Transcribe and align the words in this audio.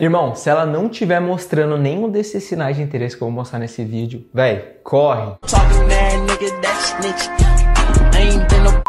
Irmão, 0.00 0.34
se 0.34 0.50
ela 0.50 0.66
não 0.66 0.88
estiver 0.88 1.20
mostrando 1.20 1.78
nenhum 1.78 2.10
desses 2.10 2.42
sinais 2.42 2.74
de 2.74 2.82
interesse 2.82 3.16
que 3.16 3.22
eu 3.22 3.28
vou 3.28 3.34
mostrar 3.34 3.60
nesse 3.60 3.84
vídeo, 3.84 4.26
véi, 4.34 4.80
corre! 4.82 5.34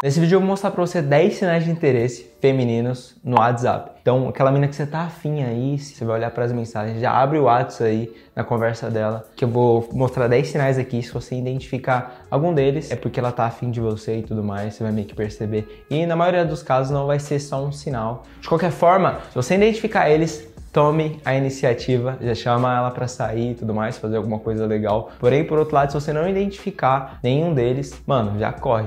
Nesse 0.01 0.19
vídeo 0.19 0.37
eu 0.37 0.39
vou 0.39 0.49
mostrar 0.49 0.71
pra 0.71 0.81
você 0.81 1.03
10 1.03 1.35
sinais 1.35 1.63
de 1.63 1.69
interesse 1.69 2.31
femininos 2.41 3.15
no 3.23 3.37
WhatsApp. 3.37 3.91
Então, 4.01 4.27
aquela 4.29 4.49
menina 4.49 4.67
que 4.67 4.75
você 4.75 4.87
tá 4.87 5.01
afim 5.01 5.43
aí, 5.43 5.77
você 5.77 6.03
vai 6.03 6.15
olhar 6.15 6.31
para 6.31 6.43
as 6.43 6.51
mensagens, 6.51 6.99
já 6.99 7.11
abre 7.11 7.37
o 7.37 7.43
WhatsApp 7.43 7.83
aí 7.83 8.11
na 8.35 8.43
conversa 8.43 8.89
dela, 8.89 9.27
que 9.35 9.45
eu 9.45 9.49
vou 9.49 9.87
mostrar 9.93 10.27
10 10.27 10.47
sinais 10.47 10.79
aqui. 10.79 11.03
Se 11.03 11.13
você 11.13 11.35
identificar 11.35 12.25
algum 12.31 12.51
deles, 12.51 12.89
é 12.89 12.95
porque 12.95 13.19
ela 13.19 13.31
tá 13.31 13.45
afim 13.45 13.69
de 13.69 13.79
você 13.79 14.17
e 14.17 14.23
tudo 14.23 14.43
mais, 14.43 14.73
você 14.73 14.81
vai 14.81 14.91
meio 14.91 15.05
que 15.05 15.13
perceber. 15.13 15.85
E 15.87 16.03
na 16.07 16.15
maioria 16.15 16.43
dos 16.43 16.63
casos 16.63 16.91
não 16.91 17.05
vai 17.05 17.19
ser 17.19 17.39
só 17.39 17.63
um 17.63 17.71
sinal. 17.71 18.23
De 18.41 18.49
qualquer 18.49 18.71
forma, 18.71 19.19
se 19.29 19.35
você 19.35 19.53
identificar 19.53 20.09
eles, 20.09 20.54
tome 20.75 21.21
a 21.23 21.33
iniciativa, 21.33 22.17
já 22.19 22.35
chama 22.35 22.75
ela 22.75 22.91
para 22.91 23.07
sair 23.07 23.51
e 23.51 23.55
tudo 23.55 23.73
mais, 23.73 23.97
fazer 23.97 24.17
alguma 24.17 24.39
coisa 24.39 24.65
legal. 24.65 25.09
Porém, 25.17 25.41
por 25.45 25.57
outro 25.57 25.73
lado, 25.73 25.89
se 25.89 25.97
você 25.97 26.11
não 26.11 26.27
identificar 26.27 27.17
nenhum 27.23 27.53
deles, 27.53 27.97
mano, 28.05 28.37
já 28.37 28.51
corre. 28.51 28.83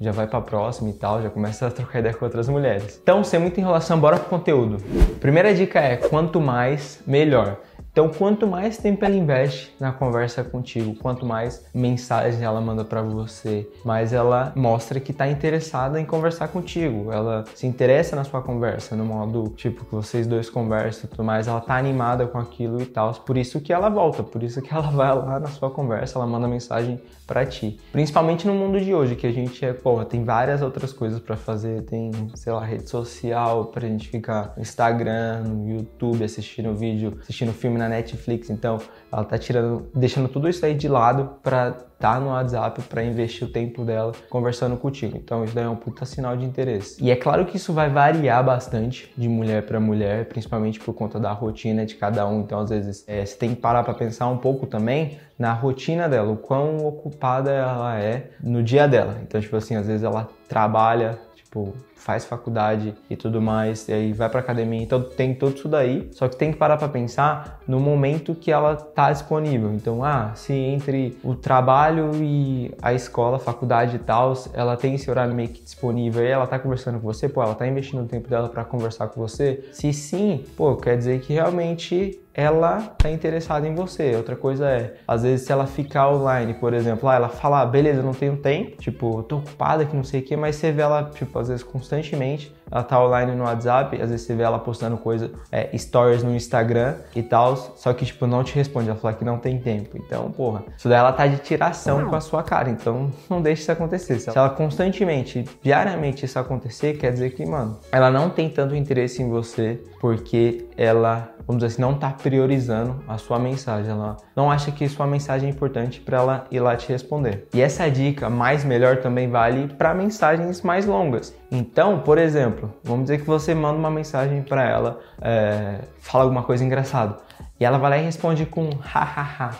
Já 0.00 0.12
vai 0.12 0.28
pra 0.28 0.40
próxima 0.40 0.88
e 0.88 0.92
tal, 0.92 1.20
já 1.20 1.28
começa 1.28 1.66
a 1.66 1.70
trocar 1.72 1.98
ideia 1.98 2.14
com 2.14 2.24
outras 2.24 2.48
mulheres. 2.48 3.00
Então, 3.02 3.24
sem 3.24 3.40
muita 3.40 3.60
enrolação, 3.60 3.98
bora 3.98 4.18
pro 4.20 4.28
conteúdo. 4.28 4.76
Primeira 5.20 5.52
dica 5.52 5.80
é: 5.80 5.96
quanto 5.96 6.40
mais, 6.40 7.00
melhor. 7.04 7.56
Então, 7.92 8.08
quanto 8.08 8.46
mais 8.46 8.78
tempo 8.78 9.04
ela 9.04 9.16
investe 9.16 9.74
na 9.80 9.90
conversa 9.92 10.44
contigo, 10.44 10.94
quanto 10.94 11.26
mais 11.26 11.66
mensagens 11.74 12.40
ela 12.40 12.60
manda 12.60 12.84
para 12.84 13.02
você, 13.02 13.68
mais 13.84 14.12
ela 14.12 14.52
mostra 14.54 15.00
que 15.00 15.10
está 15.10 15.28
interessada 15.28 16.00
em 16.00 16.04
conversar 16.04 16.48
contigo. 16.48 17.10
Ela 17.10 17.44
se 17.54 17.66
interessa 17.66 18.14
na 18.14 18.22
sua 18.22 18.42
conversa, 18.42 18.94
no 18.94 19.04
modo 19.04 19.48
tipo 19.56 19.84
que 19.84 19.92
vocês 19.92 20.26
dois 20.26 20.48
conversam 20.48 21.10
tudo 21.10 21.24
mais, 21.24 21.48
ela 21.48 21.60
tá 21.60 21.76
animada 21.76 22.26
com 22.26 22.38
aquilo 22.38 22.80
e 22.80 22.86
tal. 22.86 23.12
Por 23.12 23.36
isso 23.36 23.60
que 23.60 23.72
ela 23.72 23.88
volta, 23.88 24.22
por 24.22 24.42
isso 24.42 24.62
que 24.62 24.70
ela 24.72 24.90
vai 24.90 25.14
lá 25.14 25.40
na 25.40 25.48
sua 25.48 25.70
conversa, 25.70 26.18
ela 26.18 26.26
manda 26.26 26.46
mensagem 26.46 27.00
para 27.26 27.44
ti. 27.44 27.78
Principalmente 27.92 28.46
no 28.46 28.54
mundo 28.54 28.80
de 28.80 28.94
hoje, 28.94 29.16
que 29.16 29.26
a 29.26 29.32
gente 29.32 29.64
é, 29.64 29.72
pô, 29.72 30.04
tem 30.04 30.24
várias 30.24 30.62
outras 30.62 30.92
coisas 30.92 31.20
para 31.20 31.36
fazer, 31.36 31.82
tem, 31.82 32.10
sei 32.34 32.52
lá, 32.52 32.64
rede 32.64 32.88
social 32.88 33.66
pra 33.66 33.86
gente 33.86 34.08
ficar 34.08 34.52
no 34.56 34.62
Instagram, 34.62 35.42
no 35.42 35.68
YouTube, 35.68 36.24
assistindo 36.24 36.74
vídeo, 36.74 37.18
assistindo 37.20 37.52
filme 37.52 37.79
na 37.80 37.88
Netflix. 37.88 38.50
Então, 38.50 38.78
ela 39.10 39.24
tá 39.24 39.36
tirando, 39.36 39.90
deixando 39.94 40.28
tudo 40.28 40.48
isso 40.48 40.64
aí 40.64 40.74
de 40.74 40.88
lado 40.88 41.30
para 41.42 41.90
tá 42.00 42.18
no 42.18 42.30
WhatsApp 42.30 42.80
para 42.82 43.04
investir 43.04 43.46
o 43.46 43.50
tempo 43.52 43.84
dela 43.84 44.12
conversando 44.30 44.76
contigo. 44.76 45.18
Então 45.18 45.44
isso 45.44 45.54
daí 45.54 45.64
é 45.64 45.68
um 45.68 45.76
puta 45.76 46.06
sinal 46.06 46.34
de 46.34 46.46
interesse. 46.46 46.96
E 46.98 47.10
é 47.10 47.16
claro 47.16 47.44
que 47.44 47.58
isso 47.58 47.74
vai 47.74 47.90
variar 47.90 48.42
bastante 48.42 49.12
de 49.16 49.28
mulher 49.28 49.66
para 49.66 49.78
mulher, 49.78 50.24
principalmente 50.24 50.80
por 50.80 50.94
conta 50.94 51.20
da 51.20 51.30
rotina 51.30 51.84
de 51.84 51.94
cada 51.96 52.26
um. 52.26 52.40
Então 52.40 52.58
às 52.58 52.70
vezes 52.70 53.04
é, 53.06 53.24
você 53.24 53.36
tem 53.36 53.54
que 53.54 53.60
parar 53.60 53.84
para 53.84 53.92
pensar 53.92 54.28
um 54.28 54.38
pouco 54.38 54.66
também 54.66 55.18
na 55.38 55.52
rotina 55.52 56.08
dela, 56.08 56.32
o 56.32 56.36
quão 56.36 56.86
ocupada 56.86 57.50
ela 57.50 57.98
é 57.98 58.30
no 58.42 58.62
dia 58.62 58.88
dela. 58.88 59.18
Então 59.22 59.38
tipo 59.38 59.56
assim, 59.56 59.76
às 59.76 59.86
vezes 59.86 60.02
ela 60.02 60.26
trabalha 60.48 61.18
tipo, 61.50 61.74
faz 61.96 62.24
faculdade 62.24 62.94
e 63.10 63.16
tudo 63.16 63.42
mais, 63.42 63.88
e 63.88 63.92
aí 63.92 64.12
vai 64.12 64.28
pra 64.28 64.38
academia, 64.38 64.80
então 64.80 65.02
tem 65.02 65.34
tudo 65.34 65.56
isso 65.56 65.68
daí, 65.68 66.08
só 66.12 66.28
que 66.28 66.36
tem 66.36 66.52
que 66.52 66.56
parar 66.56 66.76
pra 66.76 66.88
pensar 66.88 67.60
no 67.66 67.80
momento 67.80 68.34
que 68.34 68.52
ela 68.52 68.76
tá 68.76 69.10
disponível. 69.10 69.74
Então, 69.74 70.04
ah, 70.04 70.32
se 70.34 70.52
entre 70.52 71.18
o 71.24 71.34
trabalho 71.34 72.12
e 72.14 72.72
a 72.80 72.94
escola, 72.94 73.38
faculdade 73.38 73.96
e 73.96 73.98
tal, 73.98 74.32
ela 74.54 74.76
tem 74.76 74.94
esse 74.94 75.10
horário 75.10 75.34
meio 75.34 75.48
que 75.48 75.62
disponível 75.62 76.22
e 76.22 76.28
ela 76.28 76.46
tá 76.46 76.58
conversando 76.58 77.00
com 77.00 77.06
você, 77.12 77.28
pô, 77.28 77.42
ela 77.42 77.54
tá 77.54 77.66
investindo 77.66 78.02
o 78.02 78.06
tempo 78.06 78.28
dela 78.28 78.48
para 78.48 78.64
conversar 78.64 79.08
com 79.08 79.20
você? 79.20 79.68
Se 79.72 79.92
sim, 79.92 80.44
pô, 80.56 80.76
quer 80.76 80.96
dizer 80.96 81.20
que 81.20 81.32
realmente 81.32 82.20
ela 82.40 82.80
tá 82.98 83.10
interessada 83.10 83.66
em 83.66 83.74
você. 83.74 84.14
Outra 84.16 84.36
coisa 84.36 84.68
é, 84.68 84.94
às 85.06 85.22
vezes 85.22 85.46
se 85.46 85.52
ela 85.52 85.66
ficar 85.66 86.10
online, 86.10 86.54
por 86.54 86.72
exemplo, 86.72 87.08
ah, 87.08 87.14
ela 87.14 87.28
fala, 87.28 87.60
ah, 87.60 87.66
beleza, 87.66 88.02
não 88.02 88.14
tenho 88.14 88.36
tempo, 88.36 88.76
tipo, 88.78 89.22
tô 89.24 89.38
ocupada 89.38 89.84
que 89.84 89.94
não 89.94 90.04
sei 90.04 90.20
o 90.20 90.24
que, 90.24 90.36
mas 90.36 90.56
você 90.56 90.72
vê 90.72 90.82
ela, 90.82 91.10
tipo, 91.14 91.38
às 91.38 91.48
vezes 91.48 91.62
constantemente, 91.62 92.54
ela 92.70 92.82
tá 92.82 93.02
online 93.02 93.32
no 93.32 93.44
WhatsApp, 93.44 94.00
às 94.00 94.10
vezes 94.10 94.26
você 94.26 94.34
vê 94.34 94.42
ela 94.42 94.58
postando 94.58 94.96
coisa, 94.96 95.30
é, 95.50 95.76
stories 95.76 96.22
no 96.22 96.34
Instagram 96.34 96.94
e 97.14 97.22
tal, 97.22 97.56
só 97.56 97.92
que, 97.92 98.04
tipo, 98.04 98.26
não 98.26 98.44
te 98.44 98.54
responde, 98.54 98.88
ela 98.88 98.98
fala 98.98 99.14
que 99.14 99.24
não 99.24 99.38
tem 99.38 99.58
tempo. 99.58 99.96
Então, 99.96 100.30
porra, 100.30 100.62
isso 100.76 100.88
daí 100.88 100.98
ela 100.98 101.12
tá 101.12 101.26
de 101.26 101.38
tiração 101.38 102.08
com 102.08 102.16
a 102.16 102.20
sua 102.20 102.42
cara, 102.42 102.70
então 102.70 103.10
não 103.28 103.42
deixe 103.42 103.62
isso 103.62 103.72
acontecer. 103.72 104.18
Se 104.20 104.36
ela 104.36 104.50
constantemente, 104.50 105.44
diariamente 105.62 106.24
isso 106.24 106.38
acontecer, 106.38 106.96
quer 106.96 107.12
dizer 107.12 107.30
que, 107.30 107.44
mano, 107.44 107.78
ela 107.90 108.10
não 108.10 108.30
tem 108.30 108.48
tanto 108.48 108.74
interesse 108.74 109.22
em 109.22 109.28
você 109.28 109.80
porque 110.00 110.66
ela 110.76 111.30
vamos 111.50 111.62
dizer 111.62 111.74
assim, 111.74 111.82
não 111.82 111.94
está 111.94 112.10
priorizando 112.10 113.02
a 113.08 113.18
sua 113.18 113.38
mensagem. 113.38 113.90
Ela 113.90 114.16
não 114.36 114.50
acha 114.50 114.70
que 114.70 114.88
sua 114.88 115.06
mensagem 115.06 115.48
é 115.48 115.52
importante 115.52 116.00
para 116.00 116.18
ela 116.18 116.46
ir 116.50 116.60
lá 116.60 116.76
te 116.76 116.88
responder. 116.88 117.48
E 117.52 117.60
essa 117.60 117.90
dica 117.90 118.30
mais 118.30 118.64
melhor 118.64 118.98
também 118.98 119.28
vale 119.28 119.66
para 119.66 119.92
mensagens 119.92 120.62
mais 120.62 120.86
longas. 120.86 121.34
Então, 121.50 122.00
por 122.00 122.18
exemplo, 122.18 122.72
vamos 122.84 123.04
dizer 123.04 123.18
que 123.18 123.26
você 123.26 123.54
manda 123.54 123.78
uma 123.78 123.90
mensagem 123.90 124.42
para 124.42 124.64
ela, 124.64 125.00
é, 125.20 125.80
fala 125.98 126.24
alguma 126.24 126.42
coisa 126.42 126.64
engraçada, 126.64 127.16
e 127.58 127.64
ela 127.64 127.78
vai 127.78 127.90
lá 127.90 127.98
e 127.98 128.02
responde 128.02 128.46
com 128.46 128.70
hahaha, 128.80 129.50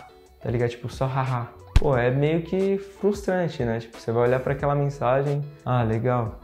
tá 0.41 0.49
ligado? 0.49 0.69
Tipo, 0.69 0.89
só 0.89 1.05
haha 1.05 1.49
pô, 1.81 1.97
é 1.97 2.11
meio 2.11 2.43
que 2.43 2.77
frustrante, 2.77 3.65
né? 3.65 3.79
Tipo, 3.79 3.99
você 3.99 4.11
vai 4.11 4.27
olhar 4.27 4.39
para 4.39 4.53
aquela 4.53 4.75
mensagem, 4.75 5.41
ah, 5.65 5.81
legal. 5.81 6.39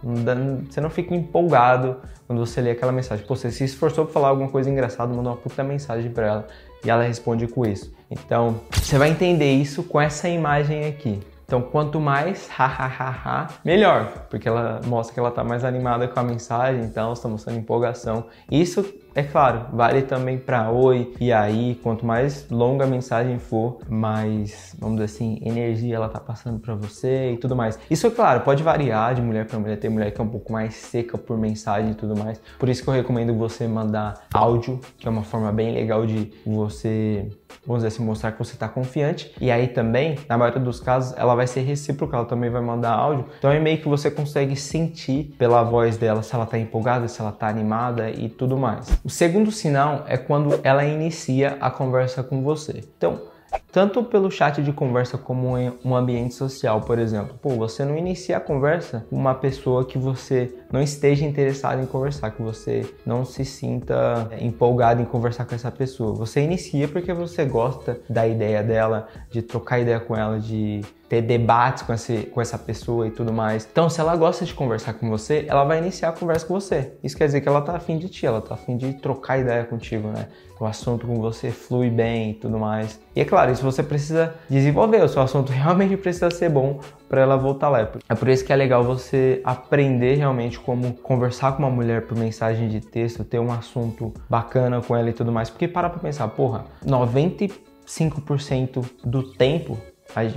você 0.68 0.81
não 0.81 0.90
fica 0.90 1.13
empolgado 1.13 1.97
quando 2.25 2.44
você 2.44 2.59
lê 2.59 2.72
aquela 2.72 2.91
mensagem. 2.91 3.24
Pô, 3.25 3.35
você 3.35 3.52
se 3.52 3.64
esforçou 3.64 4.06
para 4.06 4.14
falar 4.16 4.29
alguma 4.29 4.50
coisa 4.50 4.68
engraçada, 4.68 5.14
mandou 5.14 5.31
uma 5.31 5.38
puta 5.38 5.64
mensagem 5.64 6.09
para 6.09 6.25
ela 6.25 6.47
e 6.84 6.90
ela 6.90 7.03
responde 7.03 7.47
com 7.47 7.64
isso. 7.66 7.94
Então, 8.09 8.59
você 8.72 8.97
vai 8.97 9.09
entender 9.09 9.53
isso 9.53 9.84
com 9.84 10.02
essa 10.02 10.28
imagem 10.28 10.85
aqui. 10.88 11.19
Então, 11.47 11.62
quanto 11.62 11.97
mais 11.97 12.50
ha, 12.59 13.47
melhor, 13.63 14.25
porque 14.30 14.50
ela 14.50 14.81
mostra 14.85 15.13
que 15.13 15.19
ela 15.22 15.30
está 15.30 15.46
mais 15.46 15.63
animada 15.63 16.06
com 16.06 16.19
a 16.19 16.24
mensagem, 16.24 16.84
então 16.84 17.13
está 17.13 17.30
mostrando 17.30 17.58
empolgação. 17.58 18.25
Isso 18.52 18.85
é 19.16 19.24
claro, 19.24 19.68
vale 19.72 20.02
também 20.02 20.38
para 20.38 20.69
oi 20.69 21.16
e 21.22 21.31
aí, 21.31 21.80
quanto 21.81 22.06
mais 22.06 22.50
longa 22.52 22.84
a 22.84 22.88
mensagem 22.88 23.40
for, 23.40 23.80
mais, 23.90 24.75
vamos 24.78 24.97
dizer 24.97 25.06
assim, 25.06 25.40
energia 25.41 25.96
ela 25.96 26.09
tá 26.09 26.19
passando 26.19 26.59
para 26.59 26.75
você 26.75 27.31
e 27.31 27.38
tudo 27.38 27.56
mais. 27.56 27.79
Isso 27.90 28.06
é 28.08 28.09
claro, 28.12 28.41
pode 28.41 28.62
variar 28.62 29.16
de 29.16 29.22
mulher 29.22 29.47
para 29.47 29.58
mulher, 29.58 29.78
tem 29.78 29.90
mulher 29.90 30.12
que 30.12 30.19
é 30.19 30.24
um 30.25 30.29
pouco 30.29 30.52
mais 30.52 30.75
seca 30.75 31.18
por 31.18 31.38
mensagem 31.38 31.91
e 31.91 31.96
tudo 31.96 32.14
mais. 32.14 32.41
Por 32.59 32.68
isso 32.68 32.84
que 32.84 32.90
eu 32.90 32.94
recomendo 32.94 33.34
você 33.34 33.66
mandar 33.69 34.16
áudio, 34.34 34.81
que 34.97 35.08
é 35.08 35.09
uma 35.09 35.24
forma 35.24 35.50
bem 35.53 35.74
legal 35.74 36.06
de 36.06 36.29
você, 36.46 37.29
vamos 37.66 37.84
dizer 37.84 37.95
assim, 37.95 38.03
mostrar 38.03 38.31
que 38.31 38.40
você 38.40 38.56
tá 38.56 38.68
confiante. 38.68 39.34
E 39.40 39.51
aí 39.51 39.68
também, 39.68 40.18
na 40.28 40.38
maioria 40.38 40.59
dos 40.59 40.79
casos, 40.79 41.18
ela 41.18 41.35
vai 41.35 41.47
ser 41.47 41.62
recíproca, 41.62 42.18
ela 42.18 42.25
também 42.25 42.50
vai 42.50 42.62
mandar 42.62 42.91
áudio. 42.91 43.25
Então 43.38 43.51
é 43.51 43.59
meio 43.59 43.78
que 43.78 43.88
você 43.88 44.09
consegue 44.09 44.56
sentir 44.56 45.35
pela 45.38 45.63
voz 45.63 45.97
dela 45.97 46.22
se 46.23 46.34
ela 46.34 46.46
tá 46.46 46.57
empolgada, 46.57 47.07
se 47.07 47.22
ela 47.22 47.31
tá 47.31 47.47
animada 47.47 48.09
e 48.09 48.29
tudo 48.29 48.57
mais. 48.57 49.00
O 49.03 49.09
segundo 49.09 49.51
sinal 49.51 50.06
é 50.07 50.17
quando 50.17 50.59
ela 50.63 50.84
inicia 50.84 51.57
a 51.59 51.69
conversa 51.69 52.23
com 52.23 52.41
você. 52.44 52.84
Então, 52.97 53.22
tanto 53.72 54.03
pelo 54.03 54.31
chat 54.31 54.61
de 54.61 54.72
conversa 54.72 55.17
como 55.17 55.57
em 55.57 55.73
um 55.83 55.95
ambiente 55.95 56.33
social, 56.33 56.81
por 56.81 56.97
exemplo. 56.97 57.38
Pô, 57.41 57.50
você 57.50 57.83
não 57.83 57.97
inicia 57.97 58.38
a 58.38 58.39
conversa 58.39 59.05
com 59.09 59.16
uma 59.16 59.35
pessoa 59.35 59.85
que 59.85 59.97
você 59.97 60.53
não 60.72 60.81
esteja 60.81 61.25
interessado 61.25 61.81
em 61.81 61.85
conversar, 61.85 62.31
que 62.31 62.41
você 62.41 62.85
não 63.05 63.23
se 63.23 63.45
sinta 63.45 64.28
é, 64.31 64.44
empolgado 64.44 65.01
em 65.01 65.05
conversar 65.05 65.45
com 65.45 65.55
essa 65.55 65.72
pessoa. 65.72 66.13
Você 66.16 66.41
inicia 66.41 66.88
porque 66.88 67.13
você 67.13 67.45
gosta 67.45 68.00
da 68.09 68.28
ideia 68.28 68.63
dela, 68.63 69.07
de 69.29 69.41
trocar 69.41 69.79
ideia 69.79 69.99
com 69.99 70.16
ela, 70.16 70.39
de 70.39 70.81
ter 71.09 71.22
debates 71.22 71.84
com, 71.84 71.94
esse, 71.94 72.23
com 72.34 72.41
essa 72.41 72.57
pessoa 72.57 73.07
e 73.07 73.11
tudo 73.11 73.31
mais. 73.31 73.67
Então, 73.69 73.89
se 73.89 73.99
ela 74.01 74.16
gosta 74.16 74.44
de 74.44 74.53
conversar 74.53 74.94
com 74.94 75.09
você, 75.09 75.45
ela 75.47 75.63
vai 75.63 75.78
iniciar 75.78 76.09
a 76.09 76.11
conversa 76.11 76.45
com 76.45 76.53
você. 76.53 76.94
Isso 77.01 77.17
quer 77.17 77.28
dizer 77.28 77.41
que 77.41 77.47
ela 77.47 77.61
tá 77.61 77.75
afim 77.75 77.97
de 77.97 78.09
ti, 78.09 78.25
ela 78.25 78.41
tá 78.41 78.55
afim 78.55 78.75
de 78.75 78.94
trocar 78.94 79.39
ideia 79.39 79.63
contigo, 79.63 80.09
né? 80.09 80.28
O 80.59 80.66
assunto 80.66 81.05
com 81.05 81.16
você 81.16 81.52
flui 81.52 81.90
bem 81.90 82.31
e 82.31 82.34
tudo 82.34 82.58
mais. 82.58 82.99
E 83.16 83.22
é 83.22 83.25
claro, 83.25 83.52
isso 83.52 83.63
você 83.72 83.84
precisa 83.84 84.34
desenvolver, 84.49 85.03
o 85.03 85.09
seu 85.09 85.22
assunto 85.22 85.52
realmente 85.52 85.97
precisa 85.97 86.31
ser 86.31 86.49
bom 86.49 86.79
para 87.09 87.19
ela 87.22 87.37
voltar 87.37 87.69
lá. 87.69 87.90
É 88.09 88.16
por 88.16 88.28
isso 88.28 88.43
que 88.46 88.52
é 88.52 88.55
legal 88.55 88.84
você 88.84 89.40
aprender 89.43 90.16
realmente 90.16 90.59
como 90.59 90.93
conversar 90.93 91.52
com 91.53 91.59
uma 91.64 91.69
mulher 91.69 92.08
por 92.08 92.17
mensagem 92.17 92.67
de 92.67 92.81
texto, 92.81 93.23
ter 93.23 93.40
um 93.40 93.52
assunto 93.52 94.11
bacana 94.29 94.81
com 94.81 94.96
ela 94.96 95.09
e 95.09 95.14
tudo 95.14 95.31
mais. 95.31 95.49
Porque 95.49 95.67
para 95.67 95.90
pra 95.90 95.99
pensar, 95.99 96.28
porra, 96.29 96.66
95% 96.85 98.85
do 99.03 99.23
tempo 99.34 99.78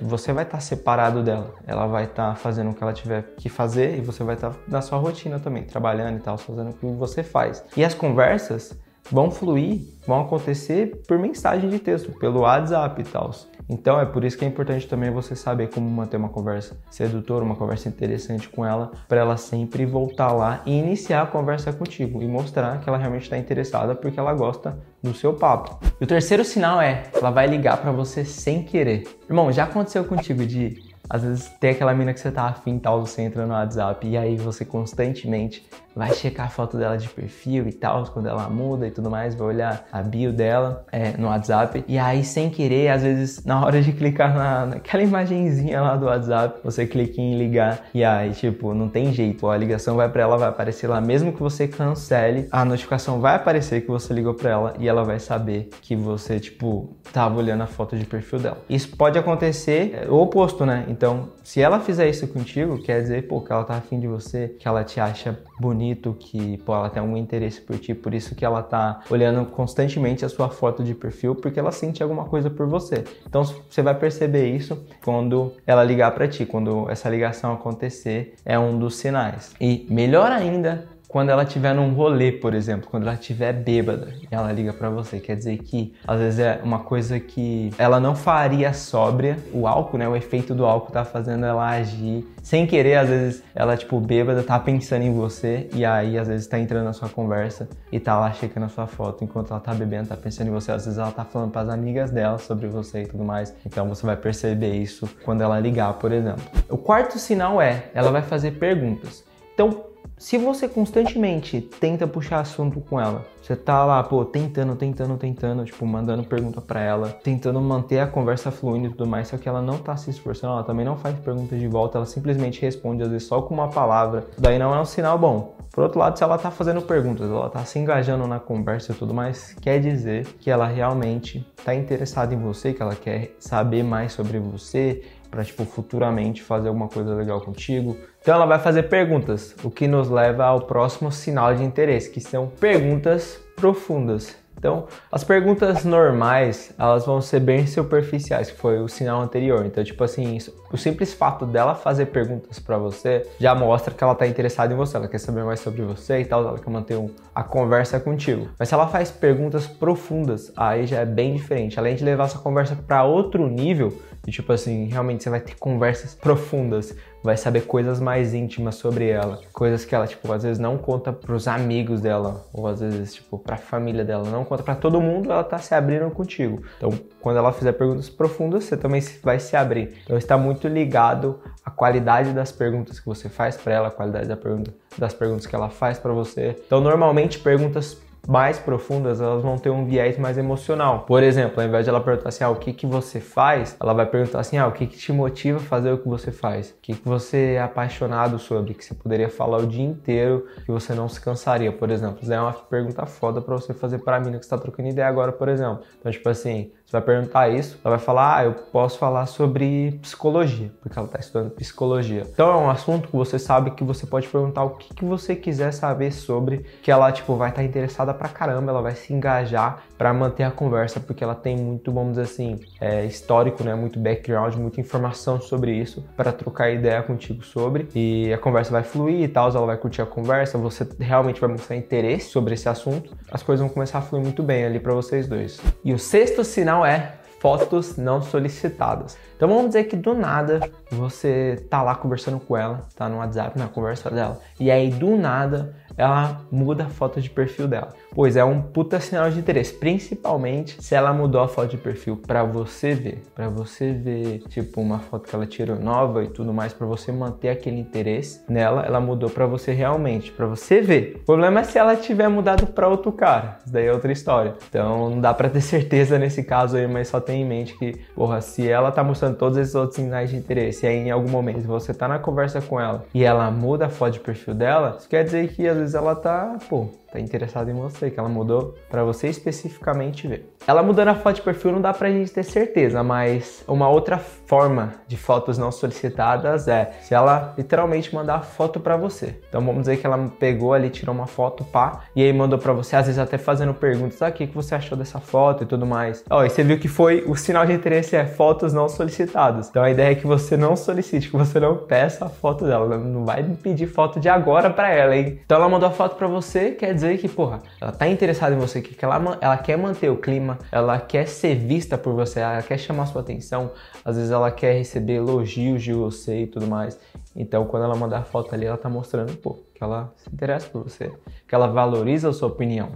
você 0.02 0.32
vai 0.32 0.44
estar 0.44 0.58
tá 0.58 0.60
separado 0.60 1.22
dela. 1.22 1.54
Ela 1.66 1.86
vai 1.86 2.04
estar 2.04 2.30
tá 2.30 2.34
fazendo 2.34 2.70
o 2.70 2.74
que 2.74 2.82
ela 2.82 2.92
tiver 2.92 3.22
que 3.36 3.48
fazer 3.48 3.96
e 3.96 4.00
você 4.00 4.24
vai 4.24 4.34
estar 4.34 4.50
tá 4.50 4.56
na 4.68 4.82
sua 4.82 4.98
rotina 4.98 5.38
também, 5.38 5.62
trabalhando 5.62 6.18
e 6.18 6.20
tal, 6.20 6.36
fazendo 6.36 6.70
o 6.70 6.72
que 6.72 6.86
você 6.86 7.22
faz. 7.22 7.64
E 7.76 7.84
as 7.84 7.94
conversas 7.94 8.76
vão 9.10 9.30
fluir, 9.30 9.80
vão 10.06 10.20
acontecer 10.20 11.02
por 11.06 11.18
mensagem 11.18 11.68
de 11.68 11.78
texto, 11.78 12.12
pelo 12.18 12.40
WhatsApp 12.40 13.00
e 13.00 13.04
tal. 13.04 13.30
Então 13.68 14.00
é 14.00 14.04
por 14.04 14.24
isso 14.24 14.36
que 14.36 14.44
é 14.44 14.48
importante 14.48 14.88
também 14.88 15.10
você 15.12 15.36
saber 15.36 15.70
como 15.70 15.88
manter 15.88 16.16
uma 16.16 16.28
conversa 16.28 16.76
sedutora, 16.90 17.44
uma 17.44 17.54
conversa 17.54 17.88
interessante 17.88 18.48
com 18.48 18.66
ela, 18.66 18.90
para 19.08 19.20
ela 19.20 19.36
sempre 19.36 19.86
voltar 19.86 20.32
lá 20.32 20.60
e 20.66 20.76
iniciar 20.76 21.22
a 21.22 21.26
conversa 21.26 21.72
contigo 21.72 22.20
e 22.20 22.26
mostrar 22.26 22.80
que 22.80 22.88
ela 22.88 22.98
realmente 22.98 23.22
está 23.22 23.38
interessada 23.38 23.94
porque 23.94 24.18
ela 24.18 24.34
gosta 24.34 24.76
do 25.00 25.14
seu 25.14 25.34
papo. 25.34 25.78
E 26.00 26.04
o 26.04 26.06
terceiro 26.06 26.44
sinal 26.44 26.80
é, 26.80 27.04
ela 27.14 27.30
vai 27.30 27.46
ligar 27.46 27.76
para 27.76 27.92
você 27.92 28.24
sem 28.24 28.64
querer. 28.64 29.04
Irmão, 29.28 29.52
já 29.52 29.64
aconteceu 29.64 30.04
contigo 30.04 30.44
de 30.44 30.90
às 31.08 31.24
vezes 31.24 31.48
tem 31.58 31.70
aquela 31.70 31.92
mina 31.92 32.14
que 32.14 32.20
você 32.20 32.30
tá 32.30 32.44
afim 32.44 32.78
tal, 32.78 33.04
você 33.04 33.22
entra 33.22 33.44
no 33.44 33.52
WhatsApp 33.52 34.06
e 34.06 34.16
aí 34.16 34.36
você 34.36 34.64
constantemente 34.64 35.68
vai 35.94 36.12
checar 36.14 36.46
a 36.46 36.50
foto 36.50 36.76
dela 36.76 36.96
de 36.96 37.08
perfil 37.08 37.68
e 37.68 37.72
tal, 37.72 38.04
quando 38.06 38.28
ela 38.28 38.48
muda 38.48 38.86
e 38.86 38.90
tudo 38.90 39.10
mais, 39.10 39.34
vai 39.34 39.48
olhar 39.48 39.86
a 39.92 40.02
bio 40.02 40.32
dela 40.32 40.84
é, 40.92 41.16
no 41.16 41.28
WhatsApp. 41.28 41.84
E 41.86 41.98
aí, 41.98 42.24
sem 42.24 42.50
querer, 42.50 42.88
às 42.88 43.02
vezes, 43.02 43.44
na 43.44 43.64
hora 43.64 43.80
de 43.82 43.92
clicar 43.92 44.34
na, 44.34 44.66
naquela 44.66 45.02
imagenzinha 45.02 45.80
lá 45.80 45.96
do 45.96 46.06
WhatsApp, 46.06 46.60
você 46.62 46.86
clica 46.86 47.20
em 47.20 47.36
ligar 47.36 47.86
e 47.92 48.04
aí, 48.04 48.30
tipo, 48.32 48.72
não 48.74 48.88
tem 48.88 49.12
jeito. 49.12 49.48
A 49.48 49.56
ligação 49.56 49.96
vai 49.96 50.08
para 50.08 50.22
ela, 50.22 50.36
vai 50.36 50.48
aparecer 50.48 50.86
lá. 50.86 51.00
Mesmo 51.00 51.32
que 51.32 51.40
você 51.40 51.66
cancele, 51.66 52.48
a 52.50 52.64
notificação 52.64 53.20
vai 53.20 53.36
aparecer 53.36 53.82
que 53.82 53.88
você 53.88 54.12
ligou 54.12 54.34
para 54.34 54.50
ela 54.50 54.74
e 54.78 54.88
ela 54.88 55.04
vai 55.04 55.18
saber 55.18 55.70
que 55.82 55.96
você, 55.96 56.38
tipo, 56.38 56.96
tava 57.12 57.38
olhando 57.38 57.62
a 57.62 57.66
foto 57.66 57.96
de 57.96 58.04
perfil 58.04 58.38
dela. 58.38 58.58
Isso 58.68 58.96
pode 58.96 59.18
acontecer 59.18 59.94
é, 59.94 60.08
o 60.08 60.14
oposto, 60.14 60.64
né? 60.64 60.84
Então, 60.88 61.28
se 61.42 61.60
ela 61.60 61.80
fizer 61.80 62.08
isso 62.08 62.26
contigo, 62.28 62.80
quer 62.82 63.00
dizer, 63.02 63.26
pô, 63.26 63.40
que 63.40 63.52
ela 63.52 63.64
tá 63.64 63.74
afim 63.74 63.98
de 63.98 64.06
você, 64.06 64.54
que 64.58 64.68
ela 64.68 64.84
te 64.84 65.00
acha 65.00 65.38
bonito, 65.80 66.14
que 66.20 66.58
pô, 66.58 66.74
ela 66.74 66.90
tem 66.90 67.00
algum 67.00 67.16
interesse 67.16 67.58
por 67.58 67.78
ti, 67.78 67.94
por 67.94 68.12
isso 68.12 68.34
que 68.34 68.44
ela 68.44 68.62
tá 68.62 69.00
olhando 69.08 69.46
constantemente 69.46 70.24
a 70.26 70.28
sua 70.28 70.50
foto 70.50 70.84
de 70.84 70.94
perfil, 70.94 71.34
porque 71.34 71.58
ela 71.58 71.72
sente 71.72 72.02
alguma 72.02 72.26
coisa 72.26 72.50
por 72.50 72.66
você. 72.66 73.02
Então 73.26 73.44
você 73.44 73.80
vai 73.80 73.94
perceber 73.94 74.54
isso 74.54 74.84
quando 75.02 75.54
ela 75.66 75.82
ligar 75.82 76.10
para 76.12 76.28
ti, 76.28 76.44
quando 76.44 76.88
essa 76.90 77.08
ligação 77.08 77.54
acontecer, 77.54 78.34
é 78.44 78.58
um 78.58 78.78
dos 78.78 78.96
sinais. 78.96 79.54
E 79.58 79.86
melhor 79.88 80.30
ainda, 80.30 80.86
quando 81.10 81.30
ela 81.30 81.42
estiver 81.42 81.74
num 81.74 81.92
rolê, 81.92 82.30
por 82.30 82.54
exemplo, 82.54 82.88
quando 82.88 83.02
ela 83.02 83.14
estiver 83.14 83.52
bêbada 83.52 84.14
e 84.22 84.28
ela 84.30 84.52
liga 84.52 84.72
para 84.72 84.88
você, 84.88 85.18
quer 85.18 85.34
dizer 85.34 85.58
que 85.58 85.92
às 86.06 86.20
vezes 86.20 86.38
é 86.38 86.60
uma 86.62 86.78
coisa 86.78 87.18
que 87.18 87.72
ela 87.76 87.98
não 87.98 88.14
faria 88.14 88.72
sóbria, 88.72 89.36
o 89.52 89.66
álcool, 89.66 89.98
né, 89.98 90.08
o 90.08 90.14
efeito 90.14 90.54
do 90.54 90.64
álcool 90.64 90.92
tá 90.92 91.04
fazendo 91.04 91.44
ela 91.44 91.68
agir 91.68 92.24
sem 92.44 92.64
querer, 92.64 92.94
às 92.94 93.08
vezes 93.08 93.42
ela 93.56 93.76
tipo 93.76 93.98
bêbada 93.98 94.44
tá 94.44 94.56
pensando 94.60 95.02
em 95.02 95.12
você 95.12 95.68
e 95.74 95.84
aí 95.84 96.16
às 96.16 96.28
vezes 96.28 96.46
tá 96.46 96.60
entrando 96.60 96.84
na 96.84 96.92
sua 96.92 97.08
conversa 97.08 97.68
e 97.90 97.98
tá 97.98 98.16
lá 98.16 98.32
checando 98.32 98.66
a 98.66 98.68
sua 98.68 98.86
foto 98.86 99.24
enquanto 99.24 99.50
ela 99.50 99.58
tá 99.58 99.74
bebendo, 99.74 100.10
tá 100.10 100.16
pensando 100.16 100.46
em 100.46 100.52
você, 100.52 100.70
às 100.70 100.84
vezes 100.84 100.96
ela 100.96 101.10
tá 101.10 101.24
falando 101.24 101.50
para 101.50 101.62
as 101.62 101.68
amigas 101.70 102.12
dela 102.12 102.38
sobre 102.38 102.68
você 102.68 103.02
e 103.02 103.06
tudo 103.06 103.24
mais. 103.24 103.52
Então 103.66 103.88
você 103.88 104.06
vai 104.06 104.16
perceber 104.16 104.76
isso 104.76 105.10
quando 105.24 105.42
ela 105.42 105.58
ligar, 105.58 105.92
por 105.94 106.12
exemplo. 106.12 106.44
O 106.68 106.78
quarto 106.78 107.18
sinal 107.18 107.60
é, 107.60 107.90
ela 107.94 108.12
vai 108.12 108.22
fazer 108.22 108.52
perguntas. 108.52 109.24
Então, 109.52 109.89
se 110.20 110.36
você 110.36 110.68
constantemente 110.68 111.62
tenta 111.62 112.06
puxar 112.06 112.40
assunto 112.40 112.78
com 112.78 113.00
ela, 113.00 113.24
você 113.40 113.56
tá 113.56 113.86
lá, 113.86 114.02
pô, 114.02 114.22
tentando, 114.22 114.76
tentando, 114.76 115.16
tentando, 115.16 115.64
tipo, 115.64 115.86
mandando 115.86 116.22
pergunta 116.22 116.60
para 116.60 116.78
ela, 116.82 117.08
tentando 117.08 117.58
manter 117.58 118.00
a 118.00 118.06
conversa 118.06 118.50
fluindo 118.50 118.88
e 118.88 118.90
tudo 118.90 119.06
mais, 119.06 119.28
só 119.28 119.38
que 119.38 119.48
ela 119.48 119.62
não 119.62 119.78
tá 119.78 119.96
se 119.96 120.10
esforçando, 120.10 120.52
ela 120.52 120.62
também 120.62 120.84
não 120.84 120.94
faz 120.94 121.18
perguntas 121.18 121.58
de 121.58 121.66
volta, 121.66 121.96
ela 121.96 122.04
simplesmente 122.04 122.60
responde 122.60 123.02
às 123.02 123.08
vezes 123.08 123.26
só 123.26 123.40
com 123.40 123.54
uma 123.54 123.70
palavra. 123.70 124.26
Daí 124.36 124.58
não 124.58 124.74
é 124.74 124.78
um 124.78 124.84
sinal 124.84 125.18
bom. 125.18 125.56
Por 125.72 125.84
outro 125.84 125.98
lado, 125.98 126.18
se 126.18 126.22
ela 126.22 126.36
tá 126.36 126.50
fazendo 126.50 126.82
perguntas, 126.82 127.30
ela 127.30 127.48
tá 127.48 127.64
se 127.64 127.78
engajando 127.78 128.26
na 128.26 128.38
conversa 128.38 128.92
e 128.92 128.94
tudo 128.94 129.14
mais, 129.14 129.54
quer 129.54 129.80
dizer 129.80 130.26
que 130.38 130.50
ela 130.50 130.66
realmente 130.66 131.46
tá 131.64 131.74
interessada 131.74 132.34
em 132.34 132.38
você, 132.38 132.74
que 132.74 132.82
ela 132.82 132.94
quer 132.94 133.34
saber 133.38 133.82
mais 133.82 134.12
sobre 134.12 134.38
você, 134.38 135.02
para 135.30 135.44
tipo 135.44 135.64
futuramente 135.64 136.42
fazer 136.42 136.68
alguma 136.68 136.88
coisa 136.88 137.14
legal 137.14 137.40
contigo. 137.40 137.96
Então 138.20 138.34
ela 138.34 138.46
vai 138.46 138.58
fazer 138.58 138.84
perguntas, 138.84 139.54
o 139.62 139.70
que 139.70 139.86
nos 139.86 140.10
leva 140.10 140.44
ao 140.44 140.62
próximo 140.62 141.12
sinal 141.12 141.54
de 141.54 141.62
interesse, 141.62 142.10
que 142.10 142.20
são 142.20 142.48
perguntas 142.48 143.40
profundas. 143.56 144.40
Então, 144.60 144.84
as 145.10 145.24
perguntas 145.24 145.86
normais, 145.86 146.70
elas 146.78 147.06
vão 147.06 147.22
ser 147.22 147.40
bem 147.40 147.66
superficiais, 147.66 148.50
que 148.50 148.58
foi 148.58 148.78
o 148.78 148.88
sinal 148.88 149.22
anterior. 149.22 149.64
Então, 149.64 149.82
tipo 149.82 150.04
assim, 150.04 150.36
o 150.70 150.76
simples 150.76 151.14
fato 151.14 151.46
dela 151.46 151.74
fazer 151.74 152.06
perguntas 152.06 152.58
para 152.58 152.76
você 152.76 153.26
já 153.38 153.54
mostra 153.54 153.94
que 153.94 154.04
ela 154.04 154.14
tá 154.14 154.26
interessada 154.26 154.74
em 154.74 154.76
você, 154.76 154.98
ela 154.98 155.08
quer 155.08 155.16
saber 155.16 155.44
mais 155.44 155.60
sobre 155.60 155.80
você 155.80 156.20
e 156.20 156.26
tal, 156.26 156.46
ela 156.46 156.58
quer 156.58 156.68
manter 156.68 156.98
um, 156.98 157.08
a 157.34 157.42
conversa 157.42 157.98
contigo. 157.98 158.48
Mas 158.58 158.68
se 158.68 158.74
ela 158.74 158.86
faz 158.86 159.10
perguntas 159.10 159.66
profundas, 159.66 160.52
aí 160.54 160.86
já 160.86 160.98
é 160.98 161.06
bem 161.06 161.32
diferente. 161.32 161.78
Além 161.78 161.96
de 161.96 162.04
levar 162.04 162.24
essa 162.24 162.38
conversa 162.38 162.76
para 162.76 163.02
outro 163.02 163.48
nível, 163.48 163.98
e 164.26 164.30
tipo 164.30 164.52
assim, 164.52 164.86
realmente 164.86 165.22
você 165.22 165.30
vai 165.30 165.40
ter 165.40 165.54
conversas 165.56 166.14
profundas, 166.14 166.94
vai 167.22 167.36
saber 167.36 167.62
coisas 167.62 168.00
mais 168.00 168.34
íntimas 168.34 168.76
sobre 168.76 169.08
ela, 169.08 169.40
coisas 169.52 169.84
que 169.84 169.94
ela 169.94 170.06
tipo 170.06 170.30
às 170.32 170.42
vezes 170.42 170.58
não 170.58 170.76
conta 170.78 171.12
pros 171.12 171.48
amigos 171.48 172.00
dela 172.00 172.46
ou 172.52 172.66
às 172.66 172.80
vezes 172.80 173.14
tipo 173.14 173.38
pra 173.38 173.56
família 173.56 174.04
dela, 174.04 174.28
não 174.28 174.44
conta 174.44 174.62
para 174.62 174.74
todo 174.74 175.00
mundo, 175.00 175.30
ela 175.30 175.44
tá 175.44 175.58
se 175.58 175.74
abrindo 175.74 176.10
contigo. 176.10 176.62
Então, 176.76 176.92
quando 177.20 177.36
ela 177.38 177.52
fizer 177.52 177.72
perguntas 177.72 178.08
profundas, 178.08 178.64
você 178.64 178.76
também 178.76 179.02
vai 179.22 179.38
se 179.38 179.56
abrir. 179.56 179.98
Então, 180.04 180.16
está 180.16 180.36
muito 180.36 180.68
ligado 180.68 181.40
à 181.64 181.70
qualidade 181.70 182.32
das 182.32 182.52
perguntas 182.52 182.98
que 182.98 183.06
você 183.06 183.28
faz 183.28 183.56
para 183.56 183.72
ela, 183.72 183.88
a 183.88 183.90
qualidade 183.90 184.28
da 184.28 184.36
pergunta, 184.36 184.72
das 184.96 185.14
perguntas 185.14 185.46
que 185.46 185.54
ela 185.54 185.70
faz 185.70 185.98
para 185.98 186.12
você. 186.12 186.56
Então, 186.66 186.80
normalmente 186.80 187.38
perguntas 187.38 187.96
mais 188.30 188.60
profundas, 188.60 189.20
elas 189.20 189.42
vão 189.42 189.58
ter 189.58 189.70
um 189.70 189.84
viés 189.84 190.16
mais 190.16 190.38
emocional. 190.38 191.00
Por 191.00 191.20
exemplo, 191.20 191.60
ao 191.60 191.66
invés 191.66 191.84
de 191.84 191.90
ela 191.90 192.00
perguntar 192.00 192.28
assim, 192.28 192.44
ah, 192.44 192.50
o 192.50 192.54
que 192.54 192.72
que 192.72 192.86
você 192.86 193.18
faz? 193.18 193.76
Ela 193.80 193.92
vai 193.92 194.06
perguntar 194.06 194.38
assim, 194.38 194.56
ah, 194.56 194.68
o 194.68 194.72
que 194.72 194.86
que 194.86 194.96
te 194.96 195.12
motiva 195.12 195.58
a 195.58 195.60
fazer 195.60 195.90
o 195.90 195.98
que 195.98 196.08
você 196.08 196.30
faz? 196.30 196.70
O 196.70 196.74
que 196.80 196.94
que 196.94 197.08
você 197.08 197.54
é 197.54 197.60
apaixonado 197.60 198.38
sobre? 198.38 198.72
Que 198.74 198.84
você 198.84 198.94
poderia 198.94 199.28
falar 199.28 199.58
o 199.58 199.66
dia 199.66 199.82
inteiro 199.82 200.46
que 200.64 200.70
você 200.70 200.94
não 200.94 201.08
se 201.08 201.20
cansaria, 201.20 201.72
por 201.72 201.90
exemplo. 201.90 202.20
Isso 202.22 202.32
é 202.32 202.40
uma 202.40 202.52
pergunta 202.52 203.04
foda 203.04 203.40
para 203.40 203.56
você 203.56 203.74
fazer 203.74 203.98
para 203.98 204.20
mina 204.20 204.38
que 204.38 204.44
está 204.44 204.56
trocando 204.56 204.88
ideia 204.88 205.08
agora, 205.08 205.32
por 205.32 205.48
exemplo. 205.48 205.80
Então, 205.98 206.12
tipo 206.12 206.28
assim, 206.28 206.70
você 206.90 206.96
vai 206.96 207.02
perguntar 207.02 207.48
isso, 207.48 207.78
ela 207.84 207.96
vai 207.96 208.04
falar, 208.04 208.36
ah, 208.36 208.44
eu 208.46 208.52
posso 208.52 208.98
falar 208.98 209.26
sobre 209.26 209.92
psicologia, 210.02 210.72
porque 210.82 210.98
ela 210.98 211.06
está 211.06 211.20
estudando 211.20 211.50
psicologia. 211.52 212.26
Então 212.28 212.50
é 212.50 212.56
um 212.56 212.68
assunto 212.68 213.06
que 213.06 213.16
você 213.16 213.38
sabe 213.38 213.70
que 213.70 213.84
você 213.84 214.06
pode 214.06 214.26
perguntar 214.26 214.64
o 214.64 214.70
que, 214.70 214.92
que 214.92 215.04
você 215.04 215.36
quiser 215.36 215.72
saber 215.72 216.10
sobre, 216.10 216.66
que 216.82 216.90
ela, 216.90 217.12
tipo, 217.12 217.36
vai 217.36 217.50
estar 217.50 217.62
tá 217.62 217.64
interessada 217.64 218.12
pra 218.12 218.28
caramba, 218.28 218.72
ela 218.72 218.82
vai 218.82 218.96
se 218.96 219.12
engajar 219.12 219.84
para 219.96 220.12
manter 220.12 220.42
a 220.42 220.50
conversa, 220.50 220.98
porque 220.98 221.22
ela 221.22 221.34
tem 221.36 221.56
muito, 221.56 221.92
vamos 221.92 222.16
dizer 222.16 222.22
assim, 222.22 222.58
é, 222.80 223.04
histórico, 223.04 223.62
né, 223.62 223.72
muito 223.72 224.00
background, 224.00 224.56
muita 224.56 224.80
informação 224.80 225.40
sobre 225.40 225.72
isso, 225.72 226.04
para 226.16 226.32
trocar 226.32 226.70
ideia 226.70 227.00
contigo 227.04 227.44
sobre, 227.44 227.86
e 227.94 228.32
a 228.32 228.38
conversa 228.38 228.72
vai 228.72 228.82
fluir 228.82 229.20
e 229.20 229.28
tal, 229.28 229.48
ela 229.48 229.66
vai 229.66 229.76
curtir 229.76 230.02
a 230.02 230.06
conversa, 230.06 230.58
você 230.58 230.88
realmente 230.98 231.40
vai 231.40 231.50
mostrar 231.50 231.76
interesse 231.76 232.30
sobre 232.30 232.54
esse 232.54 232.68
assunto, 232.68 233.16
as 233.30 233.44
coisas 233.44 233.64
vão 233.64 233.72
começar 233.72 233.98
a 233.98 234.02
fluir 234.02 234.24
muito 234.24 234.42
bem 234.42 234.64
ali 234.64 234.80
para 234.80 234.92
vocês 234.92 235.28
dois. 235.28 235.60
E 235.84 235.92
o 235.92 235.98
sexto 235.98 236.42
sinal 236.42 236.79
não 236.80 236.86
é 236.86 237.12
fotos 237.40 237.98
não 237.98 238.22
solicitadas. 238.22 239.18
Então 239.40 239.48
vamos 239.48 239.68
dizer 239.68 239.84
que 239.84 239.96
do 239.96 240.12
nada 240.12 240.60
você 240.90 241.64
tá 241.70 241.82
lá 241.82 241.94
conversando 241.94 242.38
com 242.38 242.54
ela, 242.54 242.82
tá 242.94 243.08
no 243.08 243.16
WhatsApp 243.16 243.58
na 243.58 243.68
conversa 243.68 244.10
dela, 244.10 244.38
e 244.60 244.70
aí 244.70 244.90
do 244.90 245.16
nada 245.16 245.74
ela 245.96 246.42
muda 246.50 246.84
a 246.84 246.88
foto 246.88 247.20
de 247.20 247.28
perfil 247.28 247.66
dela. 247.66 247.88
Pois 248.14 248.36
é 248.36 248.44
um 248.44 248.60
puta 248.60 248.98
sinal 249.00 249.30
de 249.30 249.38
interesse, 249.38 249.74
principalmente 249.74 250.82
se 250.82 250.94
ela 250.94 251.12
mudou 251.12 251.40
a 251.40 251.48
foto 251.48 251.70
de 251.70 251.76
perfil 251.76 252.16
para 252.16 252.42
você 252.42 252.94
ver, 252.94 253.22
para 253.34 253.48
você 253.48 253.92
ver, 253.92 254.42
tipo, 254.48 254.80
uma 254.80 254.98
foto 254.98 255.28
que 255.28 255.34
ela 255.34 255.46
tirou 255.46 255.78
nova 255.78 256.24
e 256.24 256.28
tudo 256.28 256.52
mais 256.52 256.72
para 256.72 256.86
você 256.86 257.12
manter 257.12 257.48
aquele 257.48 257.78
interesse 257.78 258.42
nela, 258.48 258.82
ela 258.82 259.00
mudou 259.00 259.30
para 259.30 259.46
você 259.46 259.72
realmente, 259.72 260.30
para 260.32 260.46
você 260.46 260.80
ver. 260.80 261.18
O 261.22 261.26
problema 261.26 261.60
é 261.60 261.64
se 261.64 261.78
ela 261.78 261.96
tiver 261.96 262.28
mudado 262.28 262.66
para 262.66 262.88
outro 262.88 263.12
cara. 263.12 263.58
Isso 263.64 263.72
daí 263.72 263.86
é 263.86 263.92
outra 263.92 264.10
história. 264.12 264.54
Então 264.68 265.10
não 265.10 265.20
dá 265.20 265.32
para 265.32 265.48
ter 265.48 265.60
certeza 265.60 266.18
nesse 266.18 266.42
caso 266.42 266.76
aí, 266.76 266.86
mas 266.86 267.08
só 267.08 267.20
tem 267.20 267.42
em 267.42 267.46
mente 267.46 267.76
que, 267.78 267.92
porra, 268.14 268.40
se 268.40 268.68
ela 268.68 268.90
tá 268.90 269.04
mostrando 269.04 269.29
todos 269.34 269.58
esses 269.58 269.74
outros 269.74 269.96
sinais 269.96 270.30
de 270.30 270.36
interesse. 270.36 270.84
E 270.84 270.88
aí 270.88 270.96
em 270.96 271.10
algum 271.10 271.28
momento 271.28 271.66
você 271.66 271.92
tá 271.92 272.08
na 272.08 272.18
conversa 272.18 272.60
com 272.60 272.80
ela 272.80 273.04
e 273.14 273.24
ela 273.24 273.50
muda 273.50 273.86
a 273.86 273.88
foto 273.88 274.12
de 274.12 274.20
perfil 274.20 274.54
dela, 274.54 274.96
isso 274.98 275.08
quer 275.08 275.24
dizer 275.24 275.48
que 275.48 275.66
às 275.66 275.76
vezes 275.76 275.94
ela 275.94 276.14
tá, 276.14 276.58
pô, 276.68 276.88
tá 277.10 277.20
interessada 277.20 277.70
em 277.70 277.74
você, 277.74 278.10
que 278.10 278.18
ela 278.18 278.28
mudou 278.28 278.74
para 278.88 279.04
você 279.04 279.28
especificamente 279.28 280.26
ver. 280.26 280.50
Ela 280.66 280.82
mudando 280.82 281.08
a 281.08 281.14
foto 281.14 281.36
de 281.36 281.42
perfil 281.42 281.72
não 281.72 281.80
dá 281.80 281.92
pra 281.92 282.10
gente 282.10 282.30
ter 282.30 282.42
certeza, 282.42 283.02
mas 283.02 283.64
uma 283.66 283.88
outra 283.88 284.18
forma 284.18 284.94
de 285.08 285.16
fotos 285.16 285.56
não 285.58 285.72
solicitadas 285.72 286.68
é 286.68 286.92
se 287.00 287.14
ela 287.14 287.54
literalmente 287.56 288.14
mandar 288.14 288.42
foto 288.42 288.78
para 288.78 288.96
você. 288.96 289.36
Então 289.48 289.64
vamos 289.64 289.82
dizer 289.82 289.96
que 289.96 290.06
ela 290.06 290.30
pegou 290.38 290.72
ali, 290.72 290.90
tirou 290.90 291.14
uma 291.14 291.26
foto, 291.26 291.64
pá, 291.64 292.02
e 292.14 292.22
aí 292.22 292.32
mandou 292.32 292.58
para 292.58 292.72
você, 292.72 292.94
às 292.94 293.06
vezes 293.06 293.18
até 293.18 293.38
fazendo 293.38 293.72
perguntas, 293.74 294.20
ah, 294.22 294.28
o 294.28 294.32
que 294.32 294.46
você 294.46 294.74
achou 294.74 294.96
dessa 294.96 295.18
foto 295.18 295.64
e 295.64 295.66
tudo 295.66 295.86
mais. 295.86 296.24
Ó, 296.28 296.44
e 296.44 296.50
você 296.50 296.62
viu 296.62 296.78
que 296.78 296.88
foi 296.88 297.24
o 297.26 297.34
sinal 297.34 297.66
de 297.66 297.72
interesse 297.72 298.14
é 298.14 298.26
fotos 298.26 298.72
não 298.72 298.88
solicitadas. 298.88 299.68
Então 299.68 299.82
a 299.82 299.90
ideia 299.90 300.12
é 300.12 300.14
que 300.14 300.26
você 300.26 300.56
não 300.56 300.76
solicite, 300.76 301.30
que 301.30 301.36
você 301.36 301.58
não 301.58 301.76
peça 301.76 302.26
a 302.26 302.28
foto 302.28 302.66
dela, 302.66 302.98
não 302.98 303.24
vai 303.24 303.42
pedir 303.42 303.86
foto 303.86 304.20
de 304.20 304.28
agora 304.28 304.70
para 304.70 304.90
ela, 304.90 305.16
hein? 305.16 305.40
Então 305.44 305.56
ela 305.56 305.68
mandou 305.68 305.88
a 305.88 305.92
foto 305.92 306.16
para 306.16 306.28
você, 306.28 306.72
quer 306.72 306.94
dizer 306.94 306.99
dizer 307.00 307.18
que, 307.18 307.28
porra, 307.28 307.60
ela 307.80 307.92
tá 307.92 308.06
interessada 308.08 308.54
em 308.54 308.58
você, 308.58 308.80
que 308.80 309.04
ela, 309.04 309.38
ela 309.40 309.56
quer 309.56 309.76
manter 309.76 310.10
o 310.10 310.16
clima, 310.16 310.58
ela 310.70 310.98
quer 311.00 311.26
ser 311.26 311.54
vista 311.56 311.98
por 311.98 312.14
você, 312.14 312.40
ela 312.40 312.62
quer 312.62 312.78
chamar 312.78 313.06
sua 313.06 313.20
atenção, 313.20 313.72
às 314.04 314.16
vezes 314.16 314.30
ela 314.30 314.50
quer 314.50 314.74
receber 314.74 315.14
elogios 315.14 315.82
de 315.82 315.92
você 315.92 316.42
e 316.42 316.46
tudo 316.46 316.66
mais. 316.66 316.98
Então, 317.34 317.64
quando 317.64 317.84
ela 317.84 317.96
mandar 317.96 318.18
a 318.18 318.24
foto 318.24 318.54
ali, 318.54 318.66
ela 318.66 318.76
tá 318.76 318.88
mostrando, 318.88 319.36
pô, 319.36 319.58
que 319.74 319.82
ela 319.82 320.12
se 320.16 320.28
interessa 320.32 320.68
por 320.68 320.82
você, 320.82 321.12
que 321.46 321.54
ela 321.54 321.66
valoriza 321.66 322.28
a 322.28 322.32
sua 322.32 322.48
opinião. 322.48 322.90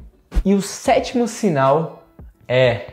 E 0.45 0.55
o 0.55 0.61
sétimo 0.61 1.27
sinal 1.27 2.05
é 2.47 2.93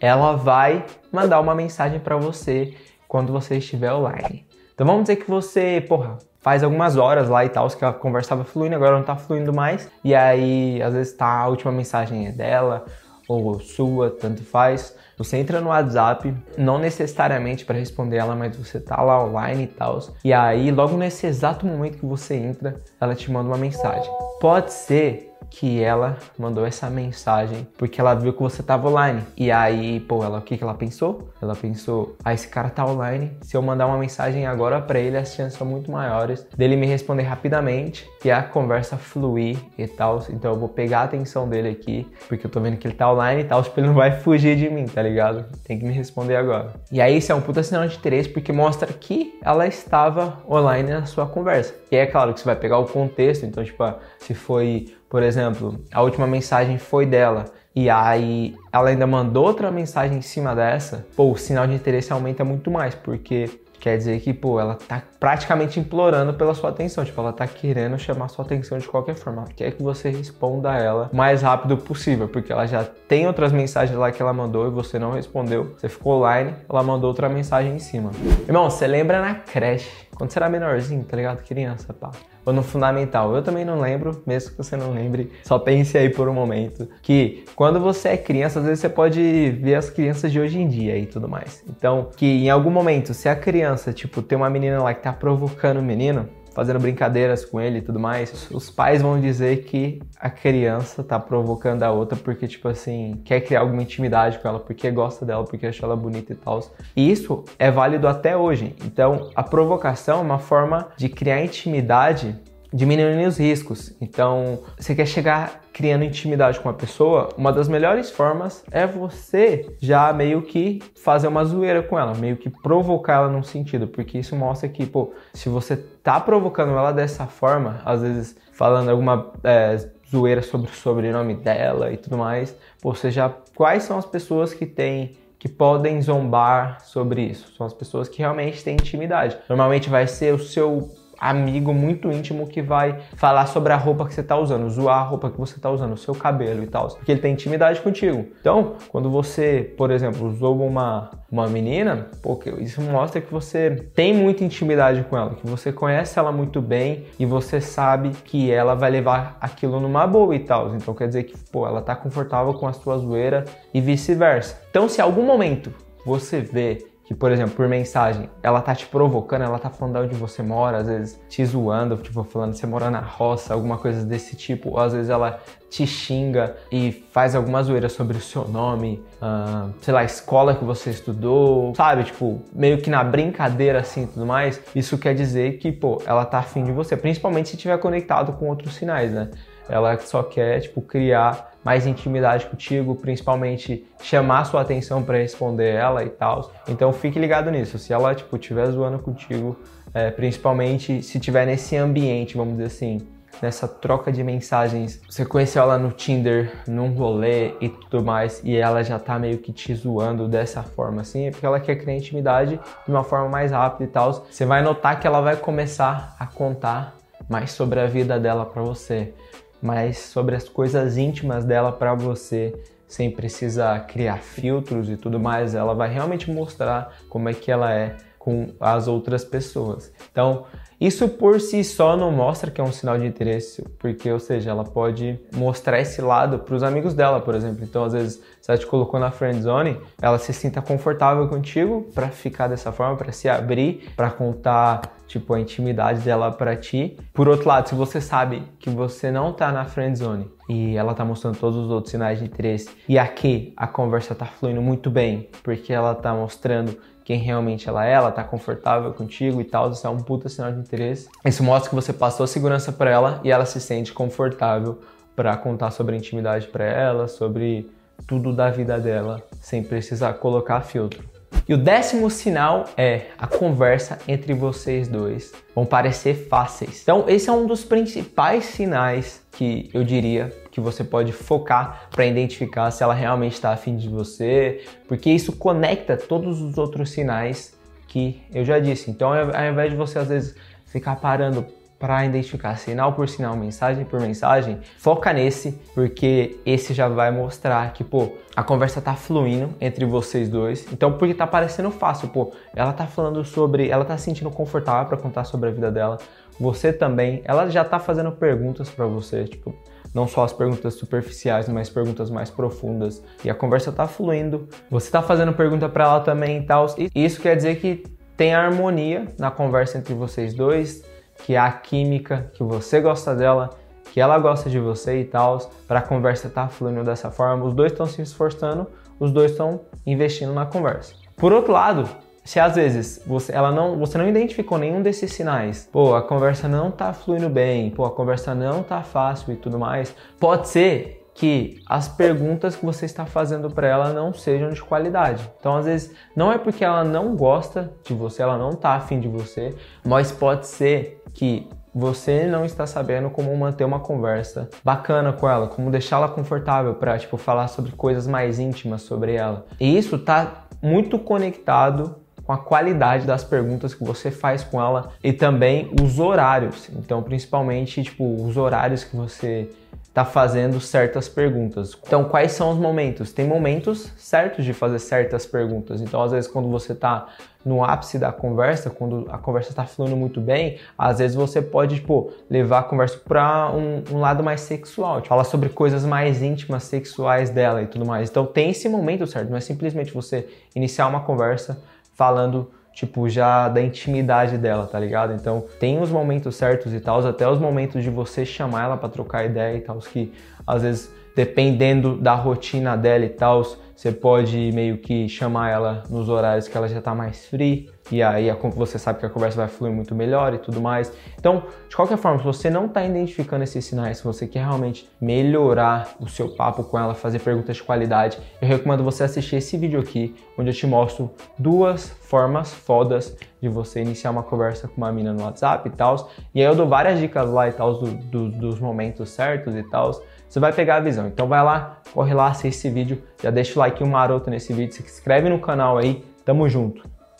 ela 0.00 0.34
vai 0.34 0.86
mandar 1.12 1.40
uma 1.40 1.54
mensagem 1.54 2.00
para 2.00 2.16
você 2.16 2.74
quando 3.06 3.32
você 3.32 3.58
estiver 3.58 3.92
online. 3.92 4.46
Então 4.74 4.86
vamos 4.86 5.02
dizer 5.02 5.16
que 5.16 5.30
você, 5.30 5.84
porra, 5.86 6.16
faz 6.40 6.62
algumas 6.62 6.96
horas 6.96 7.28
lá 7.28 7.44
e 7.44 7.48
tal, 7.48 7.68
que 7.68 7.84
a 7.84 7.92
conversa 7.92 8.26
estava 8.26 8.44
fluindo, 8.44 8.74
agora 8.74 8.96
não 8.96 9.04
tá 9.04 9.16
fluindo 9.16 9.52
mais. 9.52 9.90
E 10.02 10.14
aí, 10.14 10.82
às 10.82 10.94
vezes 10.94 11.12
tá 11.12 11.26
a 11.26 11.48
última 11.48 11.70
mensagem 11.70 12.26
é 12.26 12.32
dela 12.32 12.84
ou 13.28 13.60
sua, 13.60 14.10
tanto 14.10 14.42
faz. 14.42 14.96
Você 15.16 15.36
entra 15.36 15.60
no 15.60 15.68
WhatsApp, 15.68 16.34
não 16.58 16.78
necessariamente 16.78 17.64
para 17.64 17.78
responder 17.78 18.16
ela, 18.16 18.34
mas 18.34 18.56
você 18.56 18.80
tá 18.80 19.00
lá 19.00 19.22
online 19.22 19.64
e 19.64 19.66
tal. 19.68 20.00
E 20.24 20.32
aí, 20.32 20.72
logo 20.72 20.96
nesse 20.96 21.26
exato 21.26 21.64
momento 21.64 21.98
que 21.98 22.06
você 22.06 22.34
entra, 22.34 22.76
ela 23.00 23.14
te 23.14 23.30
manda 23.30 23.48
uma 23.48 23.58
mensagem. 23.58 24.10
Pode 24.40 24.72
ser 24.72 25.29
que 25.50 25.82
ela 25.82 26.16
mandou 26.38 26.64
essa 26.64 26.88
mensagem 26.88 27.66
porque 27.76 28.00
ela 28.00 28.14
viu 28.14 28.32
que 28.32 28.42
você 28.42 28.62
tava 28.62 28.88
online. 28.88 29.22
E 29.36 29.50
aí, 29.50 30.00
pô, 30.00 30.24
ela 30.24 30.38
o 30.38 30.42
que, 30.42 30.56
que 30.56 30.62
ela 30.62 30.74
pensou? 30.74 31.30
Ela 31.42 31.54
pensou: 31.56 32.16
ah, 32.24 32.32
esse 32.32 32.48
cara 32.48 32.70
tá 32.70 32.86
online. 32.86 33.32
Se 33.42 33.56
eu 33.56 33.62
mandar 33.62 33.86
uma 33.86 33.98
mensagem 33.98 34.46
agora 34.46 34.80
para 34.80 34.98
ele, 34.98 35.16
as 35.16 35.34
chances 35.34 35.58
são 35.58 35.66
muito 35.66 35.90
maiores 35.90 36.46
dele 36.56 36.76
me 36.76 36.86
responder 36.86 37.22
rapidamente 37.22 38.08
e 38.24 38.30
a 38.30 38.42
conversa 38.42 38.96
fluir 38.96 39.58
e 39.76 39.86
tal. 39.86 40.24
Então 40.30 40.52
eu 40.52 40.58
vou 40.58 40.68
pegar 40.68 41.00
a 41.00 41.04
atenção 41.04 41.48
dele 41.48 41.68
aqui, 41.68 42.06
porque 42.28 42.46
eu 42.46 42.50
tô 42.50 42.60
vendo 42.60 42.76
que 42.76 42.86
ele 42.86 42.94
tá 42.94 43.10
online 43.12 43.42
e 43.42 43.44
tal, 43.44 43.62
tipo, 43.64 43.78
ele 43.80 43.88
não 43.88 43.94
vai 43.94 44.12
fugir 44.12 44.56
de 44.56 44.70
mim, 44.70 44.84
tá 44.86 45.02
ligado? 45.02 45.44
Tem 45.64 45.78
que 45.78 45.84
me 45.84 45.92
responder 45.92 46.36
agora. 46.36 46.72
E 46.92 47.00
aí, 47.00 47.16
isso 47.16 47.32
é 47.32 47.34
um 47.34 47.40
puta 47.40 47.62
sinal 47.62 47.86
de 47.86 47.96
interesse 47.96 48.28
porque 48.28 48.52
mostra 48.52 48.92
que 48.92 49.38
ela 49.42 49.66
estava 49.66 50.38
online 50.48 50.90
na 50.90 51.06
sua 51.06 51.26
conversa. 51.26 51.74
E 51.90 51.96
é 51.96 52.06
claro 52.06 52.32
que 52.32 52.40
você 52.40 52.46
vai 52.46 52.56
pegar 52.56 52.78
o 52.78 52.86
contexto, 52.86 53.44
então, 53.44 53.64
tipo, 53.64 53.82
se 54.18 54.34
foi 54.34 54.94
por 55.10 55.24
exemplo, 55.24 55.84
a 55.92 56.00
última 56.00 56.26
mensagem 56.26 56.78
foi 56.78 57.04
dela. 57.04 57.46
E 57.74 57.90
aí 57.90 58.56
ela 58.72 58.88
ainda 58.88 59.06
mandou 59.06 59.44
outra 59.44 59.70
mensagem 59.70 60.18
em 60.18 60.22
cima 60.22 60.54
dessa, 60.54 61.06
pô, 61.16 61.30
o 61.32 61.36
sinal 61.36 61.66
de 61.66 61.74
interesse 61.74 62.12
aumenta 62.12 62.44
muito 62.44 62.70
mais, 62.70 62.94
porque 62.94 63.50
quer 63.80 63.96
dizer 63.96 64.20
que, 64.20 64.32
pô, 64.32 64.60
ela 64.60 64.74
tá 64.74 65.02
praticamente 65.18 65.80
implorando 65.80 66.34
pela 66.34 66.54
sua 66.54 66.70
atenção, 66.70 67.04
tipo, 67.04 67.20
ela 67.20 67.32
tá 67.32 67.46
querendo 67.46 67.98
chamar 67.98 68.28
sua 68.28 68.44
atenção 68.44 68.78
de 68.78 68.86
qualquer 68.86 69.14
forma, 69.14 69.42
ela 69.42 69.50
quer 69.54 69.70
que 69.72 69.82
você 69.82 70.10
responda 70.10 70.70
a 70.70 70.78
ela 70.78 71.10
o 71.12 71.16
mais 71.16 71.42
rápido 71.42 71.76
possível, 71.76 72.28
porque 72.28 72.52
ela 72.52 72.66
já 72.66 72.84
tem 72.84 73.26
outras 73.26 73.52
mensagens 73.52 73.98
lá 73.98 74.12
que 74.12 74.20
ela 74.20 74.32
mandou 74.32 74.66
e 74.66 74.70
você 74.70 74.98
não 74.98 75.12
respondeu, 75.12 75.74
você 75.76 75.88
ficou 75.88 76.18
online, 76.18 76.54
ela 76.68 76.82
mandou 76.82 77.08
outra 77.08 77.28
mensagem 77.28 77.74
em 77.74 77.78
cima. 77.78 78.10
Irmão, 78.46 78.68
você 78.68 78.86
lembra 78.86 79.20
na 79.20 79.34
creche, 79.34 79.90
quando 80.20 80.30
você 80.30 80.38
era 80.38 80.50
menorzinho, 80.50 81.02
tá 81.04 81.16
ligado? 81.16 81.42
Criança, 81.42 81.94
pá 81.94 82.10
ou 82.44 82.52
no 82.52 82.62
fundamental. 82.62 83.34
Eu 83.34 83.42
também 83.42 83.64
não 83.64 83.80
lembro, 83.80 84.22
mesmo 84.26 84.50
que 84.50 84.56
você 84.56 84.76
não 84.76 84.92
lembre, 84.92 85.30
só 85.44 85.58
pense 85.58 85.96
aí 85.96 86.10
por 86.10 86.28
um 86.28 86.34
momento. 86.34 86.88
Que 87.02 87.44
quando 87.54 87.80
você 87.80 88.10
é 88.10 88.16
criança, 88.16 88.60
às 88.60 88.64
vezes 88.64 88.80
você 88.80 88.88
pode 88.88 89.50
ver 89.60 89.74
as 89.74 89.90
crianças 89.90 90.32
de 90.32 90.40
hoje 90.40 90.58
em 90.60 90.68
dia 90.68 90.96
e 90.96 91.06
tudo 91.06 91.28
mais. 91.28 91.62
Então, 91.68 92.10
que 92.16 92.26
em 92.26 92.50
algum 92.50 92.70
momento, 92.70 93.14
se 93.14 93.28
a 93.28 93.36
criança, 93.36 93.92
tipo, 93.92 94.22
tem 94.22 94.36
uma 94.36 94.50
menina 94.50 94.82
lá 94.82 94.94
que 94.94 95.02
tá 95.02 95.12
provocando 95.12 95.78
o 95.78 95.82
menino, 95.82 96.28
fazendo 96.60 96.78
brincadeiras 96.78 97.42
com 97.42 97.58
ele 97.58 97.78
e 97.78 97.80
tudo 97.80 97.98
mais, 97.98 98.50
os 98.50 98.68
pais 98.68 99.00
vão 99.00 99.18
dizer 99.18 99.64
que 99.64 99.98
a 100.20 100.28
criança 100.28 101.02
tá 101.02 101.18
provocando 101.18 101.82
a 101.84 101.90
outra 101.90 102.18
porque, 102.18 102.46
tipo 102.46 102.68
assim, 102.68 103.18
quer 103.24 103.40
criar 103.40 103.60
alguma 103.60 103.80
intimidade 103.80 104.38
com 104.38 104.46
ela, 104.46 104.60
porque 104.60 104.90
gosta 104.90 105.24
dela, 105.24 105.42
porque 105.42 105.66
acha 105.66 105.86
ela 105.86 105.96
bonita 105.96 106.34
e 106.34 106.36
tal. 106.36 106.60
E 106.94 107.10
isso 107.10 107.46
é 107.58 107.70
válido 107.70 108.06
até 108.06 108.36
hoje. 108.36 108.76
Então, 108.84 109.30
a 109.34 109.42
provocação 109.42 110.18
é 110.18 110.22
uma 110.22 110.38
forma 110.38 110.88
de 110.98 111.08
criar 111.08 111.42
intimidade 111.42 112.38
diminuindo 112.72 113.28
os 113.28 113.38
riscos. 113.38 113.94
Então, 114.00 114.60
você 114.78 114.94
quer 114.94 115.06
chegar 115.06 115.60
criando 115.72 116.04
intimidade 116.04 116.60
com 116.60 116.68
a 116.68 116.72
pessoa, 116.72 117.30
uma 117.36 117.52
das 117.52 117.68
melhores 117.68 118.10
formas 118.10 118.64
é 118.70 118.86
você 118.86 119.74
já 119.80 120.12
meio 120.12 120.42
que 120.42 120.82
fazer 120.94 121.28
uma 121.28 121.44
zoeira 121.44 121.82
com 121.82 121.98
ela, 121.98 122.14
meio 122.14 122.36
que 122.36 122.50
provocar 122.50 123.14
ela 123.14 123.28
num 123.28 123.42
sentido, 123.42 123.86
porque 123.86 124.18
isso 124.18 124.36
mostra 124.36 124.68
que, 124.68 124.86
pô, 124.86 125.12
se 125.32 125.48
você 125.48 125.76
tá 125.76 126.20
provocando 126.20 126.72
ela 126.72 126.92
dessa 126.92 127.26
forma, 127.26 127.80
às 127.84 128.02
vezes 128.02 128.36
falando 128.52 128.90
alguma 128.90 129.32
é, 129.42 129.76
zoeira 130.10 130.42
sobre 130.42 130.70
o 130.70 130.74
sobrenome 130.74 131.34
dela 131.34 131.90
e 131.92 131.96
tudo 131.96 132.18
mais, 132.18 132.54
você 132.82 133.10
já 133.10 133.32
quais 133.54 133.84
são 133.84 133.96
as 133.96 134.06
pessoas 134.06 134.52
que 134.52 134.66
têm 134.66 135.16
que 135.38 135.48
podem 135.48 136.02
zombar 136.02 136.84
sobre 136.84 137.22
isso. 137.22 137.54
São 137.56 137.66
as 137.66 137.72
pessoas 137.72 138.10
que 138.10 138.18
realmente 138.18 138.62
têm 138.62 138.74
intimidade. 138.74 139.38
Normalmente 139.48 139.88
vai 139.88 140.06
ser 140.06 140.34
o 140.34 140.38
seu 140.38 140.90
amigo 141.20 141.74
muito 141.74 142.10
íntimo 142.10 142.46
que 142.46 142.62
vai 142.62 142.98
falar 143.16 143.46
sobre 143.46 143.72
a 143.72 143.76
roupa 143.76 144.06
que 144.06 144.14
você 144.14 144.22
está 144.22 144.36
usando, 144.36 144.68
zoar 144.70 145.00
a 145.00 145.02
roupa 145.02 145.30
que 145.30 145.38
você 145.38 145.56
está 145.56 145.70
usando, 145.70 145.92
o 145.92 145.96
seu 145.96 146.14
cabelo 146.14 146.62
e 146.62 146.66
tal, 146.66 146.88
porque 146.88 147.12
ele 147.12 147.20
tem 147.20 147.32
intimidade 147.32 147.80
contigo. 147.80 148.26
Então, 148.40 148.76
quando 148.88 149.10
você, 149.10 149.74
por 149.76 149.90
exemplo, 149.90 150.26
usou 150.26 150.66
uma, 150.66 151.10
uma 151.30 151.46
menina, 151.46 152.08
pô, 152.22 152.40
isso 152.58 152.80
mostra 152.80 153.20
que 153.20 153.30
você 153.30 153.88
tem 153.94 154.14
muita 154.14 154.44
intimidade 154.44 155.04
com 155.04 155.16
ela, 155.16 155.34
que 155.34 155.46
você 155.46 155.72
conhece 155.72 156.18
ela 156.18 156.32
muito 156.32 156.62
bem 156.62 157.04
e 157.18 157.26
você 157.26 157.60
sabe 157.60 158.10
que 158.24 158.50
ela 158.50 158.74
vai 158.74 158.90
levar 158.90 159.36
aquilo 159.40 159.78
numa 159.78 160.06
boa 160.06 160.34
e 160.34 160.40
tal. 160.40 160.74
Então 160.74 160.94
quer 160.94 161.08
dizer 161.08 161.24
que, 161.24 161.36
pô, 161.50 161.66
ela 161.66 161.82
tá 161.82 161.94
confortável 161.94 162.54
com 162.54 162.66
a 162.66 162.72
sua 162.72 162.96
zoeira 162.98 163.44
e 163.74 163.80
vice-versa. 163.80 164.60
Então, 164.70 164.88
se 164.88 165.00
algum 165.00 165.24
momento 165.24 165.72
você 166.04 166.40
vê 166.40 166.89
que, 167.10 167.14
por 167.16 167.32
exemplo, 167.32 167.56
por 167.56 167.66
mensagem, 167.66 168.30
ela 168.40 168.60
tá 168.60 168.72
te 168.72 168.86
provocando, 168.86 169.42
ela 169.42 169.58
tá 169.58 169.68
falando 169.68 169.94
de 169.94 170.00
onde 170.02 170.14
você 170.14 170.44
mora, 170.44 170.78
às 170.78 170.86
vezes 170.86 171.20
te 171.28 171.44
zoando, 171.44 171.96
tipo, 171.96 172.22
falando 172.22 172.52
que 172.52 172.58
você 172.58 172.68
mora 172.68 172.88
na 172.88 173.00
roça, 173.00 173.52
alguma 173.52 173.76
coisa 173.78 174.04
desse 174.04 174.36
tipo, 174.36 174.70
ou 174.70 174.78
às 174.78 174.92
vezes 174.92 175.10
ela 175.10 175.40
te 175.68 175.84
xinga 175.88 176.54
e 176.70 177.04
faz 177.10 177.34
alguma 177.34 177.64
zoeira 177.64 177.88
sobre 177.88 178.16
o 178.16 178.20
seu 178.20 178.46
nome, 178.46 179.02
uh, 179.20 179.74
sei 179.80 179.92
lá, 179.92 180.04
escola 180.04 180.54
que 180.54 180.64
você 180.64 180.90
estudou, 180.90 181.74
sabe? 181.74 182.04
Tipo, 182.04 182.42
meio 182.52 182.78
que 182.78 182.88
na 182.88 183.02
brincadeira 183.02 183.80
assim 183.80 184.06
tudo 184.06 184.24
mais, 184.24 184.60
isso 184.72 184.96
quer 184.96 185.12
dizer 185.12 185.58
que, 185.58 185.72
pô, 185.72 186.00
ela 186.06 186.24
tá 186.24 186.38
afim 186.38 186.62
de 186.62 186.70
você, 186.70 186.96
principalmente 186.96 187.48
se 187.48 187.56
tiver 187.56 187.76
conectado 187.78 188.34
com 188.34 188.48
outros 188.48 188.76
sinais, 188.76 189.10
né? 189.12 189.30
Ela 189.70 189.98
só 189.98 190.22
quer, 190.22 190.60
tipo, 190.60 190.80
criar 190.82 191.50
mais 191.64 191.86
intimidade 191.86 192.46
contigo, 192.46 192.94
principalmente 192.96 193.86
chamar 194.02 194.44
sua 194.44 194.62
atenção 194.62 195.02
para 195.02 195.18
responder 195.18 195.74
ela 195.74 196.02
e 196.04 196.08
tal. 196.08 196.50
Então 196.68 196.92
fique 196.92 197.18
ligado 197.18 197.50
nisso. 197.50 197.78
Se 197.78 197.92
ela, 197.92 198.14
tipo, 198.14 198.36
estiver 198.36 198.66
zoando 198.66 198.98
contigo, 198.98 199.56
é, 199.92 200.10
principalmente 200.10 201.02
se 201.02 201.20
tiver 201.20 201.46
nesse 201.46 201.76
ambiente, 201.76 202.36
vamos 202.36 202.54
dizer 202.54 202.66
assim, 202.66 203.06
nessa 203.42 203.66
troca 203.66 204.12
de 204.12 204.22
mensagens, 204.22 205.00
você 205.08 205.24
conheceu 205.24 205.62
ela 205.62 205.78
no 205.78 205.92
Tinder, 205.92 206.52
num 206.66 206.92
rolê 206.92 207.54
e 207.60 207.68
tudo 207.68 208.04
mais, 208.04 208.40
e 208.44 208.56
ela 208.56 208.82
já 208.82 208.98
tá 208.98 209.18
meio 209.18 209.38
que 209.38 209.52
te 209.52 209.74
zoando 209.74 210.28
dessa 210.28 210.62
forma 210.62 211.02
assim, 211.02 211.26
é 211.26 211.30
porque 211.30 211.46
ela 211.46 211.60
quer 211.60 211.76
criar 211.76 211.96
intimidade 211.96 212.60
de 212.84 212.90
uma 212.90 213.02
forma 213.02 213.28
mais 213.28 213.50
rápida 213.50 213.84
e 213.84 213.88
tal. 213.88 214.26
Você 214.30 214.44
vai 214.44 214.62
notar 214.62 214.98
que 215.00 215.06
ela 215.06 215.20
vai 215.20 215.36
começar 215.36 216.14
a 216.18 216.26
contar 216.26 216.96
mais 217.28 217.52
sobre 217.52 217.80
a 217.80 217.86
vida 217.86 218.18
dela 218.18 218.44
para 218.44 218.62
você 218.62 219.14
mas 219.62 219.98
sobre 219.98 220.34
as 220.34 220.48
coisas 220.48 220.96
íntimas 220.96 221.44
dela 221.44 221.72
para 221.72 221.94
você, 221.94 222.54
sem 222.86 223.10
precisar 223.10 223.86
criar 223.86 224.18
filtros 224.18 224.88
e 224.88 224.96
tudo 224.96 225.20
mais, 225.20 225.54
ela 225.54 225.74
vai 225.74 225.92
realmente 225.92 226.30
mostrar 226.30 226.96
como 227.08 227.28
é 227.28 227.34
que 227.34 227.50
ela 227.50 227.72
é 227.72 227.96
com 228.18 228.52
as 228.60 228.86
outras 228.86 229.24
pessoas. 229.24 229.92
Então, 230.10 230.44
isso 230.80 231.08
por 231.08 231.40
si 231.40 231.62
só 231.62 231.94
não 231.94 232.10
mostra 232.10 232.50
que 232.50 232.60
é 232.60 232.64
um 232.64 232.72
sinal 232.72 232.96
de 232.96 233.06
interesse, 233.06 233.62
porque, 233.78 234.10
ou 234.10 234.18
seja, 234.18 234.50
ela 234.50 234.64
pode 234.64 235.20
mostrar 235.34 235.78
esse 235.78 236.00
lado 236.00 236.38
para 236.38 236.54
os 236.54 236.62
amigos 236.62 236.94
dela, 236.94 237.20
por 237.20 237.34
exemplo. 237.34 237.62
Então, 237.62 237.84
às 237.84 237.92
vezes, 237.92 238.22
se 238.40 238.50
ela 238.50 238.58
te 238.58 238.66
colocou 238.66 238.98
na 238.98 239.10
friend 239.10 239.42
zone, 239.42 239.78
ela 240.00 240.18
se 240.18 240.32
sinta 240.32 240.62
confortável 240.62 241.28
contigo 241.28 241.86
para 241.94 242.08
ficar 242.08 242.48
dessa 242.48 242.72
forma, 242.72 242.96
para 242.96 243.12
se 243.12 243.28
abrir, 243.28 243.90
para 243.94 244.10
contar 244.10 244.80
tipo 245.06 245.34
a 245.34 245.40
intimidade 245.40 246.00
dela 246.00 246.30
para 246.30 246.56
ti. 246.56 246.96
Por 247.12 247.28
outro 247.28 247.48
lado, 247.48 247.68
se 247.68 247.74
você 247.74 248.00
sabe 248.00 248.44
que 248.58 248.70
você 248.70 249.10
não 249.10 249.32
tá 249.32 249.50
na 249.50 249.64
friend 249.64 249.98
zone 249.98 250.30
e 250.48 250.76
ela 250.76 250.94
tá 250.94 251.04
mostrando 251.04 251.36
todos 251.36 251.58
os 251.58 251.70
outros 251.70 251.90
sinais 251.90 252.20
de 252.20 252.24
interesse 252.24 252.70
e 252.88 252.96
aqui 252.96 253.52
a 253.56 253.66
conversa 253.66 254.14
tá 254.14 254.24
fluindo 254.24 254.62
muito 254.62 254.88
bem, 254.88 255.28
porque 255.42 255.72
ela 255.72 255.94
tá 255.94 256.14
mostrando 256.14 256.78
quem 257.10 257.18
realmente 257.18 257.68
ela 257.68 257.84
é, 257.84 257.90
ela 257.90 258.12
tá 258.12 258.22
confortável 258.22 258.92
contigo 258.92 259.40
e 259.40 259.44
tal, 259.44 259.68
isso 259.72 259.84
é 259.84 259.90
um 259.90 259.98
puta 259.98 260.28
sinal 260.28 260.52
de 260.52 260.60
interesse. 260.60 261.08
Isso 261.24 261.42
mostra 261.42 261.68
que 261.68 261.74
você 261.74 261.92
passou 261.92 262.22
a 262.22 262.26
segurança 262.28 262.70
para 262.70 262.88
ela 262.88 263.20
e 263.24 263.32
ela 263.32 263.44
se 263.44 263.60
sente 263.60 263.92
confortável 263.92 264.78
para 265.16 265.36
contar 265.36 265.72
sobre 265.72 265.96
a 265.96 265.98
intimidade 265.98 266.46
para 266.46 266.62
ela, 266.62 267.08
sobre 267.08 267.68
tudo 268.06 268.32
da 268.32 268.48
vida 268.48 268.78
dela, 268.78 269.20
sem 269.40 269.60
precisar 269.60 270.12
colocar 270.14 270.60
filtro. 270.60 271.02
E 271.48 271.52
o 271.52 271.58
décimo 271.58 272.08
sinal 272.08 272.66
é 272.76 273.06
a 273.18 273.26
conversa 273.26 273.98
entre 274.06 274.32
vocês 274.32 274.86
dois. 274.86 275.32
Vão 275.52 275.66
parecer 275.66 276.28
fáceis. 276.28 276.80
Então, 276.80 277.06
esse 277.08 277.28
é 277.28 277.32
um 277.32 277.44
dos 277.44 277.64
principais 277.64 278.44
sinais 278.44 279.20
que 279.32 279.68
eu 279.74 279.82
diria 279.82 280.32
que 280.60 280.64
você 280.64 280.84
pode 280.84 281.12
focar 281.12 281.88
para 281.90 282.06
identificar 282.06 282.70
se 282.70 282.82
ela 282.82 282.94
realmente 282.94 283.32
está 283.32 283.52
afim 283.52 283.76
de 283.76 283.88
você, 283.88 284.62
porque 284.86 285.10
isso 285.10 285.32
conecta 285.32 285.96
todos 285.96 286.40
os 286.40 286.58
outros 286.58 286.90
sinais 286.90 287.58
que 287.88 288.22
eu 288.32 288.44
já 288.44 288.58
disse. 288.58 288.90
Então, 288.90 289.12
ao 289.12 289.44
invés 289.44 289.70
de 289.70 289.76
você 289.76 289.98
às 289.98 290.08
vezes 290.08 290.34
ficar 290.66 290.96
parando 290.96 291.44
para 291.80 292.04
identificar 292.04 292.56
sinal 292.56 292.92
por 292.92 293.08
sinal, 293.08 293.34
mensagem 293.34 293.86
por 293.86 293.98
mensagem, 293.98 294.58
foca 294.76 295.14
nesse, 295.14 295.52
porque 295.74 296.38
esse 296.44 296.74
já 296.74 296.86
vai 296.88 297.10
mostrar 297.10 297.72
que, 297.72 297.82
pô, 297.82 298.12
a 298.36 298.42
conversa 298.42 298.82
tá 298.82 298.94
fluindo 298.94 299.54
entre 299.58 299.86
vocês 299.86 300.28
dois. 300.28 300.70
Então, 300.70 300.92
porque 300.98 301.14
tá 301.14 301.26
parecendo 301.26 301.70
fácil, 301.70 302.08
pô, 302.08 302.32
ela 302.54 302.74
tá 302.74 302.86
falando 302.86 303.24
sobre, 303.24 303.70
ela 303.70 303.82
tá 303.86 303.96
se 303.96 304.04
sentindo 304.04 304.30
confortável 304.30 304.86
para 304.90 304.98
contar 304.98 305.24
sobre 305.24 305.48
a 305.48 305.52
vida 305.52 305.72
dela. 305.72 305.98
Você 306.40 306.72
também, 306.72 307.20
ela 307.24 307.50
já 307.50 307.62
tá 307.62 307.78
fazendo 307.78 308.10
perguntas 308.12 308.70
para 308.70 308.86
você, 308.86 309.24
tipo, 309.24 309.54
não 309.94 310.08
só 310.08 310.24
as 310.24 310.32
perguntas 310.32 310.72
superficiais, 310.74 311.46
mas 311.48 311.68
perguntas 311.68 312.08
mais 312.08 312.30
profundas. 312.30 313.02
E 313.22 313.28
a 313.28 313.34
conversa 313.34 313.70
tá 313.70 313.86
fluindo. 313.86 314.48
Você 314.70 314.90
tá 314.90 315.02
fazendo 315.02 315.34
pergunta 315.34 315.68
para 315.68 315.84
ela 315.84 316.00
também 316.00 316.38
e 316.38 316.42
tal. 316.42 316.66
E 316.78 316.90
isso 316.94 317.20
quer 317.20 317.36
dizer 317.36 317.60
que 317.60 317.84
tem 318.16 318.34
harmonia 318.34 319.06
na 319.18 319.30
conversa 319.30 319.76
entre 319.76 319.92
vocês 319.92 320.32
dois 320.32 320.82
que 321.24 321.36
a 321.36 321.52
química, 321.52 322.30
que 322.32 322.42
você 322.42 322.80
gosta 322.80 323.14
dela, 323.14 323.50
que 323.92 324.00
ela 324.00 324.18
gosta 324.18 324.48
de 324.48 324.58
você 324.58 325.00
e 325.00 325.04
tal, 325.04 325.38
para 325.68 325.80
a 325.80 325.82
conversa 325.82 326.28
estar 326.28 326.44
tá 326.44 326.48
fluindo 326.48 326.82
dessa 326.82 327.10
forma. 327.10 327.44
Os 327.44 327.52
dois 327.52 327.72
estão 327.72 327.86
se 327.86 328.00
esforçando, 328.00 328.66
os 328.98 329.10
dois 329.10 329.32
estão 329.32 329.60
investindo 329.84 330.32
na 330.32 330.46
conversa. 330.46 330.94
Por 331.16 331.32
outro 331.32 331.52
lado, 331.52 331.86
se 332.30 332.38
às 332.38 332.54
vezes 332.54 333.02
você, 333.04 333.32
ela 333.32 333.50
não, 333.50 333.76
você 333.76 333.98
não 333.98 334.08
identificou 334.08 334.56
nenhum 334.56 334.80
desses 334.82 335.12
sinais, 335.12 335.68
pô, 335.72 335.96
a 335.96 336.00
conversa 336.00 336.46
não 336.46 336.70
tá 336.70 336.92
fluindo 336.92 337.28
bem, 337.28 337.70
pô, 337.70 337.84
a 337.84 337.90
conversa 337.90 338.36
não 338.36 338.62
tá 338.62 338.84
fácil 338.84 339.32
e 339.32 339.36
tudo 339.36 339.58
mais, 339.58 339.92
pode 340.20 340.46
ser 340.46 341.08
que 341.12 341.60
as 341.66 341.88
perguntas 341.88 342.54
que 342.54 342.64
você 342.64 342.86
está 342.86 343.04
fazendo 343.04 343.50
para 343.50 343.66
ela 343.66 343.92
não 343.92 344.14
sejam 344.14 344.50
de 344.50 344.62
qualidade. 344.62 345.28
Então, 345.40 345.56
às 345.56 345.64
vezes, 345.64 345.92
não 346.14 346.30
é 346.30 346.38
porque 346.38 346.64
ela 346.64 346.84
não 346.84 347.16
gosta 347.16 347.72
de 347.84 347.94
você, 347.94 348.22
ela 348.22 348.38
não 348.38 348.52
tá 348.52 348.74
afim 348.74 349.00
de 349.00 349.08
você, 349.08 349.52
mas 349.84 350.12
pode 350.12 350.46
ser 350.46 351.02
que 351.12 351.48
você 351.74 352.28
não 352.28 352.44
está 352.44 352.64
sabendo 352.64 353.10
como 353.10 353.36
manter 353.36 353.64
uma 353.64 353.80
conversa 353.80 354.48
bacana 354.62 355.12
com 355.12 355.28
ela, 355.28 355.48
como 355.48 355.68
deixá-la 355.68 356.06
confortável 356.06 356.76
para 356.76 356.96
tipo 356.96 357.16
falar 357.16 357.48
sobre 357.48 357.72
coisas 357.72 358.06
mais 358.06 358.38
íntimas 358.38 358.82
sobre 358.82 359.16
ela. 359.16 359.46
E 359.58 359.76
isso 359.76 359.98
tá 359.98 360.44
muito 360.62 360.96
conectado 360.96 361.96
com 362.30 362.34
a 362.34 362.38
qualidade 362.38 363.08
das 363.08 363.24
perguntas 363.24 363.74
que 363.74 363.82
você 363.82 364.08
faz 364.08 364.44
com 364.44 364.60
ela 364.60 364.92
e 365.02 365.12
também 365.12 365.68
os 365.82 365.98
horários. 365.98 366.68
Então, 366.68 367.02
principalmente, 367.02 367.82
tipo, 367.82 368.04
os 368.24 368.36
horários 368.36 368.84
que 368.84 368.94
você 368.94 369.50
está 369.88 370.04
fazendo 370.04 370.60
certas 370.60 371.08
perguntas. 371.08 371.76
Então, 371.84 372.04
quais 372.04 372.30
são 372.30 372.52
os 372.52 372.56
momentos? 372.56 373.12
Tem 373.12 373.26
momentos 373.26 373.92
certos 373.96 374.44
de 374.44 374.52
fazer 374.52 374.78
certas 374.78 375.26
perguntas. 375.26 375.80
Então, 375.80 376.00
às 376.00 376.12
vezes, 376.12 376.30
quando 376.30 376.48
você 376.48 376.72
está 376.72 377.08
no 377.44 377.64
ápice 377.64 377.98
da 377.98 378.12
conversa, 378.12 378.70
quando 378.70 379.08
a 379.10 379.18
conversa 379.18 379.50
está 379.50 379.64
fluindo 379.64 379.96
muito 379.96 380.20
bem, 380.20 380.58
às 380.78 380.98
vezes 380.98 381.16
você 381.16 381.42
pode 381.42 381.76
tipo, 381.76 382.12
levar 382.30 382.60
a 382.60 382.62
conversa 382.62 382.96
para 382.98 383.50
um, 383.50 383.82
um, 383.90 383.98
lado 383.98 384.22
mais 384.22 384.42
sexual, 384.42 384.98
tipo, 384.98 385.08
falar 385.08 385.24
sobre 385.24 385.48
coisas 385.48 385.84
mais 385.84 386.22
íntimas, 386.22 386.62
sexuais 386.62 387.28
dela 387.28 387.60
e 387.60 387.66
tudo 387.66 387.84
mais. 387.84 388.08
Então, 388.08 388.24
tem 388.24 388.50
esse 388.50 388.68
momento 388.68 389.04
certo, 389.04 389.30
não 389.30 389.36
é 389.36 389.40
simplesmente 389.40 389.92
você 389.92 390.28
iniciar 390.54 390.86
uma 390.86 391.00
conversa 391.00 391.60
falando 392.00 392.50
tipo, 392.72 393.10
já 393.10 393.46
da 393.46 393.60
intimidade 393.60 394.38
dela, 394.38 394.66
tá 394.66 394.80
ligado? 394.80 395.12
Então, 395.12 395.44
tem 395.58 395.78
os 395.82 395.90
momentos 395.90 396.34
certos 396.34 396.72
e 396.72 396.80
tal, 396.80 397.06
até 397.06 397.28
os 397.28 397.38
momentos 397.38 397.82
de 397.82 397.90
você 397.90 398.24
chamar 398.24 398.64
ela 398.64 398.76
para 398.78 398.88
trocar 398.88 399.26
ideia 399.26 399.58
e 399.58 399.60
tal, 399.60 399.76
que 399.80 400.10
às 400.46 400.62
vezes, 400.62 400.90
dependendo 401.14 401.98
da 401.98 402.14
rotina 402.14 402.78
dela 402.78 403.04
e 403.04 403.10
tal, 403.10 403.42
você 403.80 403.90
pode 403.90 404.52
meio 404.52 404.76
que 404.76 405.08
chamar 405.08 405.48
ela 405.48 405.84
nos 405.88 406.10
horários 406.10 406.46
que 406.46 406.54
ela 406.54 406.68
já 406.68 406.80
está 406.80 406.94
mais 406.94 407.24
free, 407.24 407.70
e 407.90 408.02
aí 408.02 408.30
você 408.54 408.78
sabe 408.78 409.00
que 409.00 409.06
a 409.06 409.08
conversa 409.08 409.38
vai 409.38 409.48
fluir 409.48 409.72
muito 409.72 409.94
melhor 409.94 410.34
e 410.34 410.38
tudo 410.38 410.60
mais. 410.60 410.92
Então, 411.18 411.44
de 411.66 411.74
qualquer 411.74 411.96
forma, 411.96 412.18
se 412.18 412.24
você 412.24 412.50
não 412.50 412.66
está 412.66 412.84
identificando 412.84 413.42
esses 413.42 413.64
sinais, 413.64 413.96
se 413.96 414.04
você 414.04 414.26
quer 414.26 414.40
realmente 414.40 414.86
melhorar 415.00 415.96
o 415.98 416.06
seu 416.06 416.28
papo 416.28 416.62
com 416.62 416.78
ela, 416.78 416.94
fazer 416.94 417.20
perguntas 417.20 417.56
de 417.56 417.62
qualidade, 417.62 418.18
eu 418.42 418.46
recomendo 418.46 418.84
você 418.84 419.02
assistir 419.02 419.36
esse 419.36 419.56
vídeo 419.56 419.80
aqui, 419.80 420.14
onde 420.36 420.50
eu 420.50 420.54
te 420.54 420.66
mostro 420.66 421.10
duas 421.38 421.88
formas 421.88 422.52
fodas 422.52 423.16
de 423.40 423.48
você 423.48 423.80
iniciar 423.80 424.10
uma 424.10 424.22
conversa 424.22 424.68
com 424.68 424.76
uma 424.76 424.92
mina 424.92 425.14
no 425.14 425.22
WhatsApp 425.22 425.66
e 425.66 425.72
tal. 425.72 426.10
E 426.34 426.42
aí 426.42 426.46
eu 426.46 426.54
dou 426.54 426.68
várias 426.68 427.00
dicas 427.00 427.30
lá 427.30 427.48
e 427.48 427.52
tal, 427.52 427.78
do, 427.78 427.94
do, 427.94 428.30
dos 428.30 428.60
momentos 428.60 429.08
certos 429.08 429.56
e 429.56 429.62
tal 429.62 430.02
você 430.30 430.38
vai 430.38 430.52
pegar 430.52 430.76
a 430.76 430.80
visão. 430.80 431.08
Então 431.08 431.26
vai 431.26 431.42
lá, 431.42 431.78
corre 431.92 432.14
lá, 432.14 432.28
assiste 432.28 432.56
esse 432.56 432.70
vídeo, 432.70 433.02
já 433.20 433.32
deixa 433.32 433.54
o 433.56 433.58
like 433.58 433.82
maroto 433.84 434.30
nesse 434.30 434.52
vídeo, 434.52 434.72
se 434.72 434.80
inscreve 434.80 435.28
no 435.28 435.40
canal 435.40 435.76
aí, 435.76 436.04
tamo 436.24 436.48
junto. 436.48 436.88